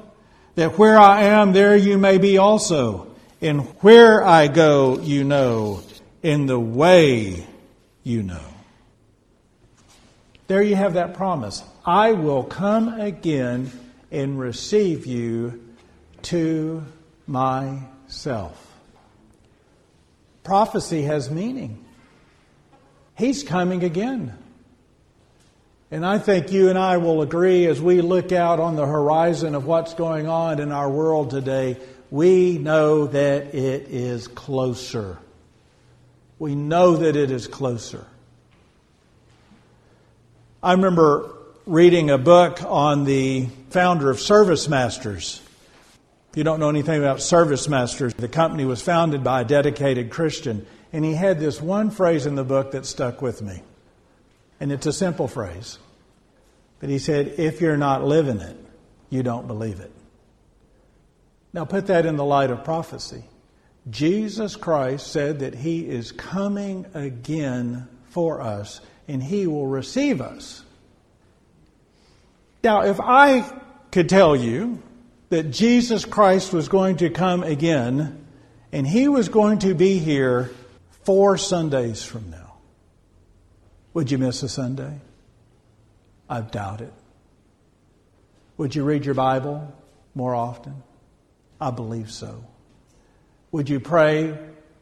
that 0.54 0.78
where 0.78 0.98
I 0.98 1.24
am, 1.24 1.52
there 1.52 1.76
you 1.76 1.98
may 1.98 2.16
be 2.16 2.38
also. 2.38 3.14
And 3.42 3.66
where 3.82 4.24
I 4.24 4.48
go, 4.48 4.98
you 4.98 5.24
know, 5.24 5.82
in 6.22 6.46
the 6.46 6.58
way 6.58 7.46
you 8.02 8.22
know. 8.22 8.46
There 10.46 10.62
you 10.62 10.76
have 10.76 10.94
that 10.94 11.12
promise. 11.12 11.62
I 11.84 12.12
will 12.12 12.44
come 12.44 12.98
again 12.98 13.70
and 14.16 14.38
receive 14.38 15.04
you 15.06 15.62
to 16.22 16.84
myself. 17.26 18.62
Prophecy 20.42 21.02
has 21.02 21.30
meaning. 21.30 21.84
He's 23.14 23.42
coming 23.42 23.84
again. 23.84 24.36
And 25.90 26.04
I 26.04 26.18
think 26.18 26.50
you 26.50 26.68
and 26.68 26.78
I 26.78 26.96
will 26.96 27.22
agree 27.22 27.66
as 27.66 27.80
we 27.80 28.00
look 28.00 28.32
out 28.32 28.58
on 28.58 28.74
the 28.74 28.86
horizon 28.86 29.54
of 29.54 29.66
what's 29.66 29.94
going 29.94 30.26
on 30.26 30.60
in 30.60 30.72
our 30.72 30.90
world 30.90 31.30
today, 31.30 31.76
we 32.10 32.58
know 32.58 33.06
that 33.06 33.54
it 33.54 33.88
is 33.88 34.28
closer. 34.28 35.18
We 36.38 36.54
know 36.54 36.96
that 36.96 37.16
it 37.16 37.30
is 37.30 37.46
closer. 37.46 38.06
I 40.62 40.72
remember 40.72 41.30
reading 41.66 42.10
a 42.10 42.18
book 42.18 42.62
on 42.62 43.04
the 43.04 43.48
founder 43.76 44.08
of 44.08 44.18
Service 44.18 44.70
Masters. 44.70 45.42
If 46.30 46.38
you 46.38 46.44
don't 46.44 46.60
know 46.60 46.70
anything 46.70 46.98
about 46.98 47.20
Service 47.20 47.68
Masters, 47.68 48.14
the 48.14 48.26
company 48.26 48.64
was 48.64 48.80
founded 48.80 49.22
by 49.22 49.42
a 49.42 49.44
dedicated 49.44 50.08
Christian, 50.08 50.66
and 50.94 51.04
he 51.04 51.12
had 51.12 51.38
this 51.38 51.60
one 51.60 51.90
phrase 51.90 52.24
in 52.24 52.36
the 52.36 52.42
book 52.42 52.70
that 52.70 52.86
stuck 52.86 53.20
with 53.20 53.42
me. 53.42 53.60
And 54.60 54.72
it's 54.72 54.86
a 54.86 54.94
simple 54.94 55.28
phrase. 55.28 55.78
But 56.80 56.88
he 56.88 56.98
said, 56.98 57.34
if 57.36 57.60
you're 57.60 57.76
not 57.76 58.02
living 58.02 58.40
it, 58.40 58.56
you 59.10 59.22
don't 59.22 59.46
believe 59.46 59.80
it. 59.80 59.92
Now 61.52 61.66
put 61.66 61.88
that 61.88 62.06
in 62.06 62.16
the 62.16 62.24
light 62.24 62.50
of 62.50 62.64
prophecy. 62.64 63.24
Jesus 63.90 64.56
Christ 64.56 65.08
said 65.08 65.40
that 65.40 65.54
he 65.54 65.86
is 65.86 66.12
coming 66.12 66.86
again 66.94 67.88
for 68.08 68.40
us 68.40 68.80
and 69.06 69.22
he 69.22 69.46
will 69.46 69.66
receive 69.66 70.22
us. 70.22 70.62
Now, 72.64 72.80
if 72.80 72.98
I 72.98 73.44
could 73.96 74.10
tell 74.10 74.36
you 74.36 74.82
that 75.30 75.44
Jesus 75.44 76.04
Christ 76.04 76.52
was 76.52 76.68
going 76.68 76.98
to 76.98 77.08
come 77.08 77.42
again 77.42 78.26
and 78.70 78.86
he 78.86 79.08
was 79.08 79.30
going 79.30 79.60
to 79.60 79.74
be 79.74 79.98
here 79.98 80.50
four 81.04 81.38
Sundays 81.38 82.04
from 82.04 82.30
now, 82.30 82.58
would 83.94 84.10
you 84.10 84.18
miss 84.18 84.42
a 84.42 84.50
Sunday? 84.50 85.00
I 86.28 86.42
doubt 86.42 86.82
it. 86.82 86.92
Would 88.58 88.74
you 88.74 88.84
read 88.84 89.06
your 89.06 89.14
Bible 89.14 89.74
more 90.14 90.34
often? 90.34 90.82
I 91.58 91.70
believe 91.70 92.10
so. 92.10 92.44
Would 93.50 93.70
you 93.70 93.80
pray 93.80 94.36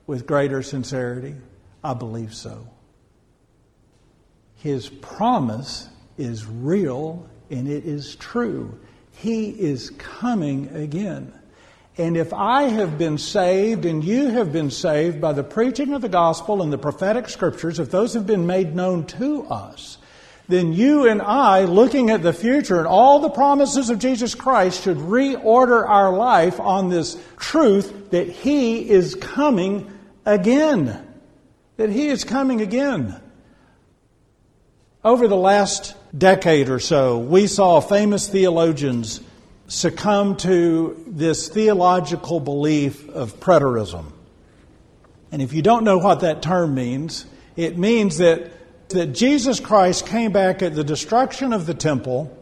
with 0.09 0.27
greater 0.27 0.61
sincerity? 0.61 1.37
I 1.85 1.95
believe 1.95 2.35
so. 2.35 2.67
His 4.57 4.89
promise 4.89 5.89
is 6.19 6.45
real 6.45 7.31
and 7.49 7.69
it 7.69 7.85
is 7.85 8.17
true. 8.17 8.77
He 9.17 9.51
is 9.51 9.91
coming 9.91 10.69
again. 10.75 11.33
And 11.97 12.17
if 12.17 12.33
I 12.33 12.65
have 12.65 12.99
been 12.99 13.19
saved 13.19 13.85
and 13.85 14.03
you 14.03 14.29
have 14.31 14.53
been 14.53 14.71
saved 14.71 15.21
by 15.21 15.33
the 15.33 15.45
preaching 15.45 15.95
of 15.95 16.03
the 16.03 16.09
gospel 16.09 16.61
and 16.61 16.73
the 16.73 16.79
prophetic 16.79 17.29
scriptures, 17.29 17.79
if 17.79 17.91
those 17.91 18.15
have 18.15 18.27
been 18.27 18.47
made 18.47 18.75
known 18.75 19.07
to 19.07 19.45
us, 19.45 19.99
then 20.49 20.73
you 20.73 21.09
and 21.09 21.23
I, 21.23 21.65
looking 21.65 22.11
at 22.11 22.23
the 22.23 22.33
future 22.33 22.79
and 22.79 22.87
all 22.87 23.21
the 23.21 23.31
promises 23.31 23.91
of 23.91 23.99
Jesus 23.99 24.35
Christ, 24.35 24.83
should 24.83 24.99
reorder 24.99 25.89
our 25.89 26.13
life 26.13 26.61
on 26.61 26.91
this 26.91 27.17
truth 27.39 28.11
that 28.11 28.29
He 28.29 28.91
is 28.91 29.15
coming 29.15 29.91
again. 30.27 31.07
That 31.77 31.91
He 31.91 32.09
is 32.09 32.25
coming 32.25 32.61
again. 32.61 33.21
Over 35.03 35.29
the 35.29 35.37
last 35.37 35.95
decade 36.17 36.69
or 36.69 36.79
so, 36.79 37.19
we 37.19 37.47
saw 37.47 37.81
famous 37.81 38.29
theologians 38.29 39.21
succumb 39.67 40.37
to 40.37 41.03
this 41.07 41.49
theological 41.49 42.41
belief 42.41 43.09
of 43.09 43.41
preterism. 43.41 44.13
And 45.33 45.43
if 45.43 45.53
you 45.53 45.63
don't 45.63 45.85
know 45.85 45.99
what 45.99 46.21
that 46.21 46.43
term 46.43 46.75
means, 46.75 47.27
it 47.57 47.77
means 47.79 48.19
that 48.19 48.53
that 48.91 49.07
Jesus 49.07 49.61
Christ 49.61 50.07
came 50.07 50.33
back 50.33 50.63
at 50.63 50.75
the 50.75 50.85
destruction 50.85 51.53
of 51.53 51.67
the 51.67 51.75
temple 51.75 52.37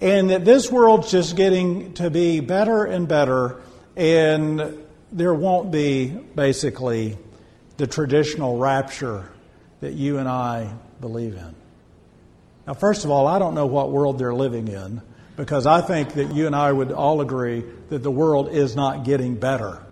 and 0.00 0.30
that 0.30 0.44
this 0.44 0.70
world's 0.70 1.10
just 1.10 1.36
getting 1.36 1.94
to 1.94 2.10
be 2.10 2.40
better 2.40 2.84
and 2.84 3.08
better 3.08 3.60
and 3.96 4.84
there 5.10 5.34
won't 5.34 5.70
be 5.70 6.08
basically 6.08 7.16
the 7.76 7.86
traditional 7.86 8.58
rapture 8.58 9.30
that 9.80 9.94
you 9.94 10.18
and 10.18 10.28
I 10.28 10.72
believe 11.00 11.34
in. 11.34 11.54
Now, 12.66 12.74
first 12.74 13.04
of 13.04 13.10
all, 13.10 13.26
I 13.26 13.38
don't 13.38 13.54
know 13.54 13.66
what 13.66 13.90
world 13.90 14.18
they're 14.18 14.34
living 14.34 14.68
in 14.68 15.00
because 15.36 15.66
I 15.66 15.80
think 15.82 16.14
that 16.14 16.34
you 16.34 16.46
and 16.46 16.56
I 16.56 16.72
would 16.72 16.90
all 16.90 17.20
agree 17.20 17.64
that 17.90 18.02
the 18.02 18.10
world 18.10 18.48
is 18.48 18.74
not 18.74 19.04
getting 19.04 19.36
better. 19.36 19.82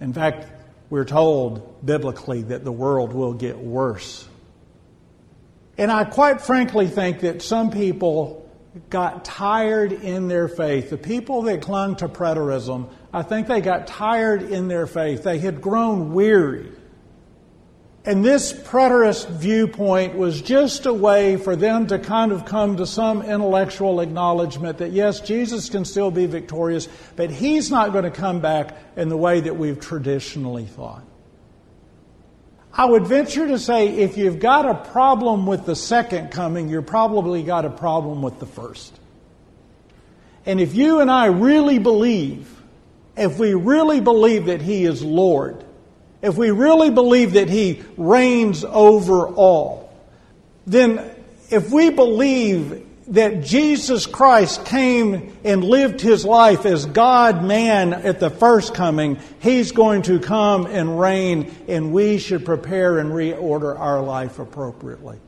In 0.00 0.12
fact, 0.12 0.46
we're 0.90 1.04
told 1.04 1.84
biblically 1.84 2.42
that 2.42 2.64
the 2.64 2.72
world 2.72 3.12
will 3.12 3.32
get 3.32 3.58
worse. 3.58 4.26
And 5.76 5.92
I 5.92 6.04
quite 6.04 6.40
frankly 6.40 6.88
think 6.88 7.20
that 7.20 7.40
some 7.40 7.70
people 7.70 8.50
got 8.90 9.24
tired 9.24 9.92
in 9.92 10.28
their 10.28 10.48
faith. 10.48 10.90
The 10.90 10.98
people 10.98 11.42
that 11.42 11.62
clung 11.62 11.96
to 11.96 12.08
preterism, 12.08 12.90
I 13.12 13.22
think 13.22 13.46
they 13.46 13.60
got 13.60 13.86
tired 13.86 14.42
in 14.42 14.68
their 14.68 14.86
faith. 14.86 15.22
They 15.22 15.38
had 15.38 15.60
grown 15.60 16.12
weary. 16.12 16.72
And 18.08 18.24
this 18.24 18.54
preterist 18.54 19.28
viewpoint 19.28 20.16
was 20.16 20.40
just 20.40 20.86
a 20.86 20.92
way 20.94 21.36
for 21.36 21.54
them 21.54 21.88
to 21.88 21.98
kind 21.98 22.32
of 22.32 22.46
come 22.46 22.78
to 22.78 22.86
some 22.86 23.20
intellectual 23.20 24.00
acknowledgement 24.00 24.78
that 24.78 24.92
yes, 24.92 25.20
Jesus 25.20 25.68
can 25.68 25.84
still 25.84 26.10
be 26.10 26.24
victorious, 26.24 26.88
but 27.16 27.30
he's 27.30 27.70
not 27.70 27.92
going 27.92 28.04
to 28.04 28.10
come 28.10 28.40
back 28.40 28.74
in 28.96 29.10
the 29.10 29.16
way 29.18 29.40
that 29.40 29.58
we've 29.58 29.78
traditionally 29.78 30.64
thought. 30.64 31.04
I 32.72 32.86
would 32.86 33.06
venture 33.06 33.46
to 33.46 33.58
say 33.58 33.88
if 33.88 34.16
you've 34.16 34.40
got 34.40 34.64
a 34.64 34.90
problem 34.90 35.44
with 35.44 35.66
the 35.66 35.76
second 35.76 36.30
coming, 36.30 36.70
you've 36.70 36.86
probably 36.86 37.42
got 37.42 37.66
a 37.66 37.70
problem 37.70 38.22
with 38.22 38.38
the 38.38 38.46
first. 38.46 38.98
And 40.46 40.62
if 40.62 40.74
you 40.74 41.00
and 41.00 41.10
I 41.10 41.26
really 41.26 41.78
believe, 41.78 42.48
if 43.18 43.38
we 43.38 43.52
really 43.52 44.00
believe 44.00 44.46
that 44.46 44.62
He 44.62 44.86
is 44.86 45.04
Lord, 45.04 45.62
if 46.22 46.36
we 46.36 46.50
really 46.50 46.90
believe 46.90 47.34
that 47.34 47.48
He 47.48 47.82
reigns 47.96 48.64
over 48.64 49.28
all, 49.28 49.92
then 50.66 51.10
if 51.50 51.70
we 51.70 51.90
believe 51.90 52.86
that 53.08 53.42
Jesus 53.42 54.06
Christ 54.06 54.66
came 54.66 55.34
and 55.42 55.64
lived 55.64 56.00
his 56.00 56.24
life 56.26 56.66
as 56.66 56.84
God 56.84 57.42
man 57.42 57.94
at 57.94 58.20
the 58.20 58.28
first 58.28 58.74
coming, 58.74 59.18
he's 59.40 59.72
going 59.72 60.02
to 60.02 60.18
come 60.20 60.66
and 60.66 61.00
reign, 61.00 61.54
and 61.68 61.92
we 61.92 62.18
should 62.18 62.44
prepare 62.44 62.98
and 62.98 63.10
reorder 63.10 63.78
our 63.78 64.02
life 64.02 64.38
appropriately. 64.38 65.18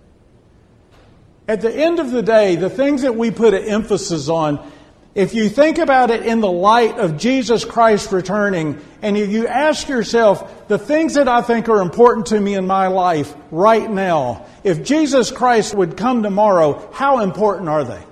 At 1.49 1.63
the 1.63 1.75
end 1.75 1.99
of 1.99 2.11
the 2.11 2.23
day, 2.23 2.57
the 2.57 2.71
things 2.71 3.03
that 3.03 3.17
we 3.17 3.31
put 3.31 3.55
an 3.55 3.65
emphasis 3.65 4.29
on, 4.29 4.71
if 5.15 5.35
you 5.35 5.49
think 5.49 5.79
about 5.79 6.11
it 6.11 6.25
in 6.25 6.41
the 6.41 6.51
light 6.51 6.99
of 6.99 7.19
Jesus 7.19 7.65
Christ 7.65 8.13
returning, 8.13 8.81
and 9.03 9.17
if 9.17 9.31
you 9.31 9.49
ask 9.49 9.89
yourself, 9.89 10.69
the 10.69 10.79
things 10.79 11.15
that 11.15 11.27
I 11.27 11.43
think 11.43 11.69
are 11.69 11.83
important 11.83 12.27
to 12.27 12.41
me 12.41 12.55
in 12.55 12.67
my 12.67 12.87
life 12.87 13.35
right 13.51 13.91
now, 13.91 14.47
if 14.63 14.85
Jesus 14.85 15.33
Christ 15.33 15.75
would 15.75 15.97
come 15.97 16.23
tomorrow, 16.23 16.89
how 16.93 17.21
important 17.21 17.69
are 17.69 17.83
they? 17.83 18.03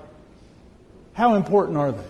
How 1.13 1.35
important 1.35 1.77
are 1.77 1.93
they? 1.93 2.03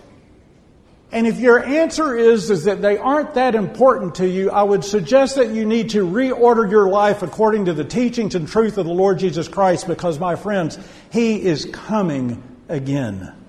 And 1.12 1.26
if 1.26 1.38
your 1.38 1.64
answer 1.64 2.16
is, 2.16 2.50
is 2.50 2.64
that 2.64 2.82
they 2.82 2.96
aren't 2.96 3.34
that 3.34 3.54
important 3.54 4.16
to 4.16 4.28
you, 4.28 4.50
I 4.50 4.62
would 4.62 4.84
suggest 4.84 5.36
that 5.36 5.50
you 5.50 5.64
need 5.64 5.90
to 5.90 6.06
reorder 6.06 6.68
your 6.70 6.88
life 6.88 7.22
according 7.22 7.64
to 7.64 7.72
the 7.72 7.84
teachings 7.84 8.34
and 8.34 8.46
truth 8.46 8.78
of 8.78 8.86
the 8.86 8.92
Lord 8.92 9.18
Jesus 9.18 9.48
Christ 9.48 9.88
because, 9.88 10.18
my 10.20 10.36
friends, 10.36 10.78
He 11.12 11.42
is 11.42 11.66
coming 11.66 12.40
again. 12.68 13.39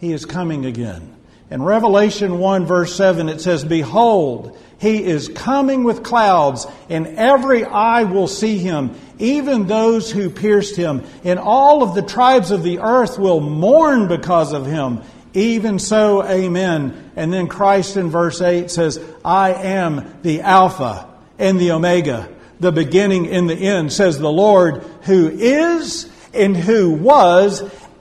He 0.00 0.12
is 0.12 0.24
coming 0.24 0.64
again. 0.64 1.14
In 1.50 1.62
Revelation 1.62 2.38
1 2.38 2.64
verse 2.64 2.94
7 2.94 3.28
it 3.28 3.40
says, 3.40 3.64
Behold, 3.64 4.56
he 4.78 5.04
is 5.04 5.28
coming 5.28 5.84
with 5.84 6.02
clouds, 6.02 6.66
and 6.88 7.06
every 7.06 7.64
eye 7.64 8.04
will 8.04 8.28
see 8.28 8.56
him, 8.56 8.94
even 9.18 9.66
those 9.66 10.10
who 10.10 10.30
pierced 10.30 10.74
him. 10.74 11.04
And 11.22 11.38
all 11.38 11.82
of 11.82 11.94
the 11.94 12.02
tribes 12.02 12.50
of 12.50 12.62
the 12.62 12.78
earth 12.78 13.18
will 13.18 13.40
mourn 13.40 14.08
because 14.08 14.54
of 14.54 14.64
him. 14.64 15.02
Even 15.34 15.78
so, 15.78 16.24
amen. 16.24 17.10
And 17.14 17.30
then 17.30 17.46
Christ 17.46 17.98
in 17.98 18.08
verse 18.08 18.40
8 18.40 18.70
says, 18.70 18.98
I 19.22 19.52
am 19.52 20.18
the 20.22 20.40
Alpha 20.40 21.08
and 21.38 21.60
the 21.60 21.72
Omega, 21.72 22.28
the 22.58 22.72
beginning 22.72 23.28
and 23.28 23.50
the 23.50 23.54
end, 23.54 23.92
says 23.92 24.18
the 24.18 24.32
Lord, 24.32 24.82
who 25.02 25.28
is 25.28 26.10
and 26.32 26.56
who 26.56 26.92
was 26.92 27.60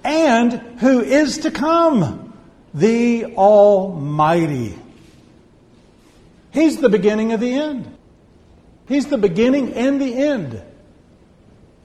and 0.10 0.54
who 0.80 1.02
is 1.02 1.40
to 1.40 1.52
come, 1.52 2.34
the 2.74 3.26
Almighty. 3.36 4.76
He's 6.52 6.78
the 6.78 6.90
beginning 6.90 7.32
of 7.32 7.40
the 7.40 7.54
end. 7.54 7.96
He's 8.88 9.06
the 9.06 9.20
beginning 9.20 9.74
and 9.74 10.02
the 10.02 10.16
end. 10.16 10.64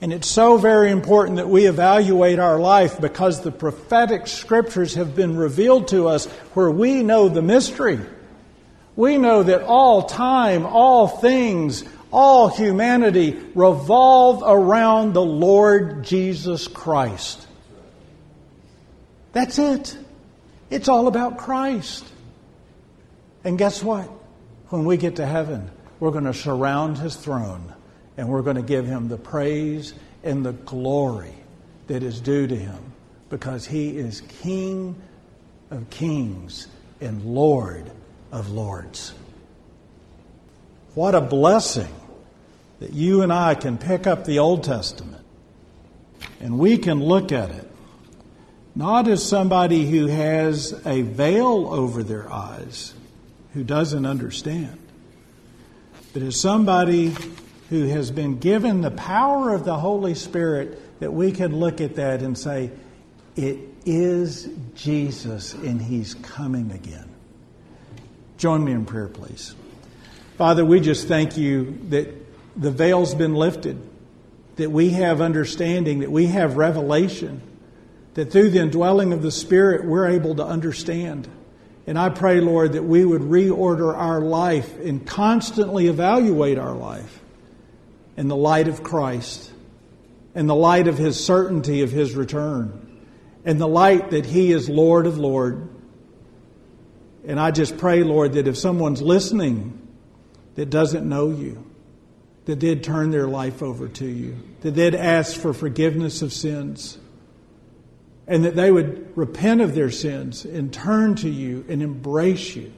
And 0.01 0.11
it's 0.11 0.29
so 0.29 0.57
very 0.57 0.91
important 0.91 1.37
that 1.37 1.49
we 1.49 1.67
evaluate 1.67 2.39
our 2.39 2.59
life 2.59 2.99
because 2.99 3.43
the 3.43 3.53
prophetic 3.53 4.27
scriptures 4.27 4.95
have 4.95 5.15
been 5.15 5.37
revealed 5.37 5.89
to 5.89 6.09
us 6.09 6.25
where 6.55 6.71
we 6.71 7.03
know 7.03 7.29
the 7.29 7.43
mystery. 7.43 8.01
We 8.97 9.19
know 9.19 9.43
that 9.43 9.63
all 9.63 10.03
time, 10.03 10.65
all 10.65 11.09
things, 11.09 11.85
all 12.11 12.49
humanity 12.49 13.39
revolve 13.55 14.43
around 14.47 15.13
the 15.13 15.25
Lord 15.25 16.05
Jesus 16.05 16.69
Christ. 16.69 17.47
That's 19.35 19.59
it. 19.59 19.99
It's 20.71 20.89
all 20.89 21.09
about 21.09 21.39
Christ. 21.39 22.05
And 23.45 23.59
guess 23.59 23.83
what? 23.83 24.09
When 24.69 24.87
we 24.87 24.97
get 24.97 25.17
to 25.17 25.27
heaven, 25.27 25.71
we're 26.01 26.13
going 26.13 26.25
to 26.25 26.33
surround 26.33 26.99
his 26.99 27.17
throne 27.17 27.75
and 28.17 28.29
we're 28.29 28.43
going 28.43 28.57
to 28.57 28.63
give 28.63 28.87
him 28.87 29.09
the 29.09 29.19
praise 29.19 29.93
and 30.23 30.47
the 30.47 30.53
glory 30.53 31.35
that 31.89 32.03
is 32.03 32.21
due 32.21 32.47
to 32.47 32.57
him 32.57 32.93
because 33.29 33.67
he 33.67 33.99
is 33.99 34.23
King 34.43 34.95
of 35.71 35.91
kings 35.91 36.69
and 37.01 37.25
Lord 37.25 37.91
of 38.31 38.51
lords. 38.51 39.15
What 40.95 41.15
a 41.17 41.21
blessing 41.21 41.93
that 42.79 42.93
you 42.93 43.23
and 43.23 43.33
I 43.33 43.57
can 43.57 43.79
pick 43.79 44.07
up 44.07 44.25
the 44.25 44.39
Old 44.39 44.63
Testament 44.63 45.25
and 46.41 46.59
we 46.59 46.79
can 46.79 47.03
look 47.03 47.33
at 47.33 47.51
it 47.51 47.69
not 48.75 49.07
as 49.07 49.27
somebody 49.27 49.89
who 49.89 50.07
has 50.07 50.73
a 50.85 51.03
veil 51.03 51.69
over 51.69 52.03
their 52.03 52.31
eyes, 52.33 52.93
who 53.53 53.63
doesn't 53.63 54.05
understand, 54.05 54.79
but 56.13 56.23
as 56.23 56.39
somebody 56.39 57.15
who 57.71 57.87
has 57.87 58.11
been 58.11 58.39
given 58.39 58.81
the 58.81 58.91
power 58.91 59.55
of 59.55 59.65
the 59.65 59.77
Holy 59.77 60.15
Spirit 60.15 61.01
that 61.01 61.13
we 61.13 61.33
can 61.33 61.57
look 61.57 61.81
at 61.81 61.97
that 61.97 62.23
and 62.23 62.37
say, 62.37 62.71
it 63.37 63.59
is 63.85 64.49
Jesus 64.75 65.55
and 65.55 65.81
he's 65.81 66.15
coming 66.15 66.73
again. 66.73 67.09
Join 68.39 68.65
me 68.65 68.73
in 68.73 68.85
prayer, 68.85 69.09
please. 69.09 69.55
Father, 70.37 70.65
we 70.65 70.81
just 70.81 71.07
thank 71.07 71.37
you 71.37 71.79
that 71.91 72.09
the 72.57 72.71
veil's 72.71 73.15
been 73.15 73.35
lifted, 73.35 73.81
that 74.57 74.71
we 74.71 74.91
have 74.91 75.21
understanding, 75.21 76.01
that 76.01 76.11
we 76.11 76.27
have 76.27 76.57
revelation 76.57 77.41
that 78.15 78.31
through 78.31 78.51
the 78.51 78.61
indwelling 78.61 79.13
of 79.13 79.23
the 79.23 79.31
Spirit, 79.31 79.85
we're 79.85 80.09
able 80.09 80.37
to 80.37 80.45
understand. 80.45 81.29
And 81.87 81.99
I 81.99 82.09
pray, 82.09 82.41
Lord, 82.41 82.73
that 82.73 82.85
we 82.85 83.05
would 83.05 83.23
reorder 83.23 83.95
our 83.95 84.21
life 84.21 84.79
and 84.79 85.07
constantly 85.07 85.89
evaluate 85.89 86.59
our 86.59 86.75
life 86.75 87.21
in 88.17 88.29
the 88.29 88.37
light 88.37 88.69
of 88.69 88.83
Christ, 88.83 89.53
in 90.35 90.47
the 90.47 90.55
light 90.55 90.89
of 90.89 90.97
His 90.97 91.23
certainty 91.23 91.83
of 91.83 91.91
His 91.91 92.15
return, 92.15 93.01
in 93.45 93.59
the 93.59 93.69
light 93.69 94.11
that 94.11 94.25
He 94.25 94.53
is 94.53 94.69
Lord 94.69 95.07
of 95.07 95.19
Lord. 95.19 95.69
And 97.27 97.41
I 97.41 97.51
just 97.51 97.77
pray, 97.77 98.03
Lord, 98.03 98.35
that 98.35 98.47
if 98.47 98.57
someone's 98.57 99.03
listening 99.03 99.81
that 100.55 100.71
doesn't 100.71 101.07
know 101.07 101.31
you, 101.31 101.69
that 102.45 102.61
they'd 102.61 102.85
turn 102.85 103.11
their 103.11 103.27
life 103.27 103.63
over 103.63 103.89
to 103.89 104.07
you, 104.07 104.37
that 104.61 104.73
they'd 104.73 104.95
ask 104.95 105.39
for 105.39 105.53
forgiveness 105.53 106.23
of 106.23 106.33
sins 106.33 106.99
and 108.27 108.45
that 108.45 108.57
they 108.57 108.71
would 108.73 109.17
repent 109.17 109.61
of 109.61 109.75
their 109.75 109.91
sins 109.91 110.45
and 110.45 110.73
turn 110.73 111.15
to 111.17 111.29
you 111.29 111.65
and 111.69 111.83
embrace 111.83 112.57
you 112.57 112.73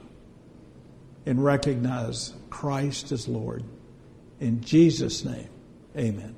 and 1.25 1.43
recognize 1.43 2.33
Christ 2.49 3.11
as 3.11 3.27
Lord. 3.27 3.63
In 4.39 4.61
Jesus' 4.61 5.25
name, 5.25 5.49
amen. 5.95 6.35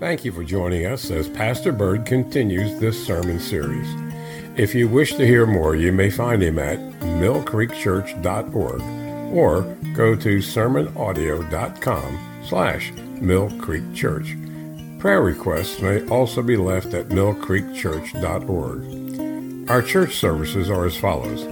Thank 0.00 0.24
you 0.24 0.32
for 0.32 0.44
joining 0.44 0.86
us 0.86 1.10
as 1.10 1.28
Pastor 1.28 1.72
Bird 1.72 2.04
continues 2.04 2.78
this 2.78 3.06
sermon 3.06 3.38
series. 3.40 3.88
If 4.56 4.74
you 4.74 4.86
wish 4.88 5.14
to 5.14 5.26
hear 5.26 5.46
more, 5.46 5.74
you 5.74 5.92
may 5.92 6.10
find 6.10 6.42
him 6.42 6.58
at 6.58 6.78
millcreekchurch.org 7.00 8.82
or 9.34 9.62
go 9.94 10.14
to 10.14 10.38
sermonaudio.com 10.38 12.33
slash 12.48 12.92
Mill 13.20 13.50
Creek 13.58 13.92
Church. 13.94 14.34
Prayer 14.98 15.22
requests 15.22 15.80
may 15.80 16.04
also 16.08 16.42
be 16.42 16.56
left 16.56 16.94
at 16.94 17.08
millcreekchurch.org. 17.08 19.70
Our 19.70 19.82
church 19.82 20.16
services 20.16 20.70
are 20.70 20.86
as 20.86 20.96
follows. 20.96 21.42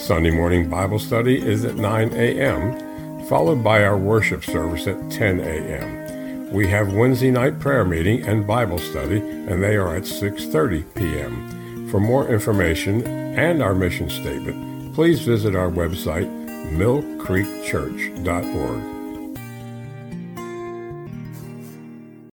Sunday 0.00 0.30
morning 0.30 0.68
Bible 0.68 0.98
study 0.98 1.40
is 1.40 1.64
at 1.64 1.76
9 1.76 2.12
a.m., 2.12 3.26
followed 3.26 3.62
by 3.62 3.84
our 3.84 3.98
worship 3.98 4.44
service 4.44 4.86
at 4.86 5.10
10 5.10 5.40
a.m. 5.40 6.52
We 6.52 6.66
have 6.68 6.94
Wednesday 6.94 7.30
night 7.30 7.60
prayer 7.60 7.84
meeting 7.84 8.24
and 8.24 8.46
Bible 8.46 8.78
study, 8.78 9.18
and 9.18 9.62
they 9.62 9.76
are 9.76 9.94
at 9.94 10.02
6:30 10.02 10.84
p.m. 10.94 11.88
For 11.90 12.00
more 12.00 12.28
information 12.28 13.06
and 13.06 13.62
our 13.62 13.74
mission 13.74 14.10
statement, 14.10 14.94
please 14.94 15.20
visit 15.20 15.54
our 15.54 15.70
website 15.70 16.28
millcreekchurch.org. 16.72 18.99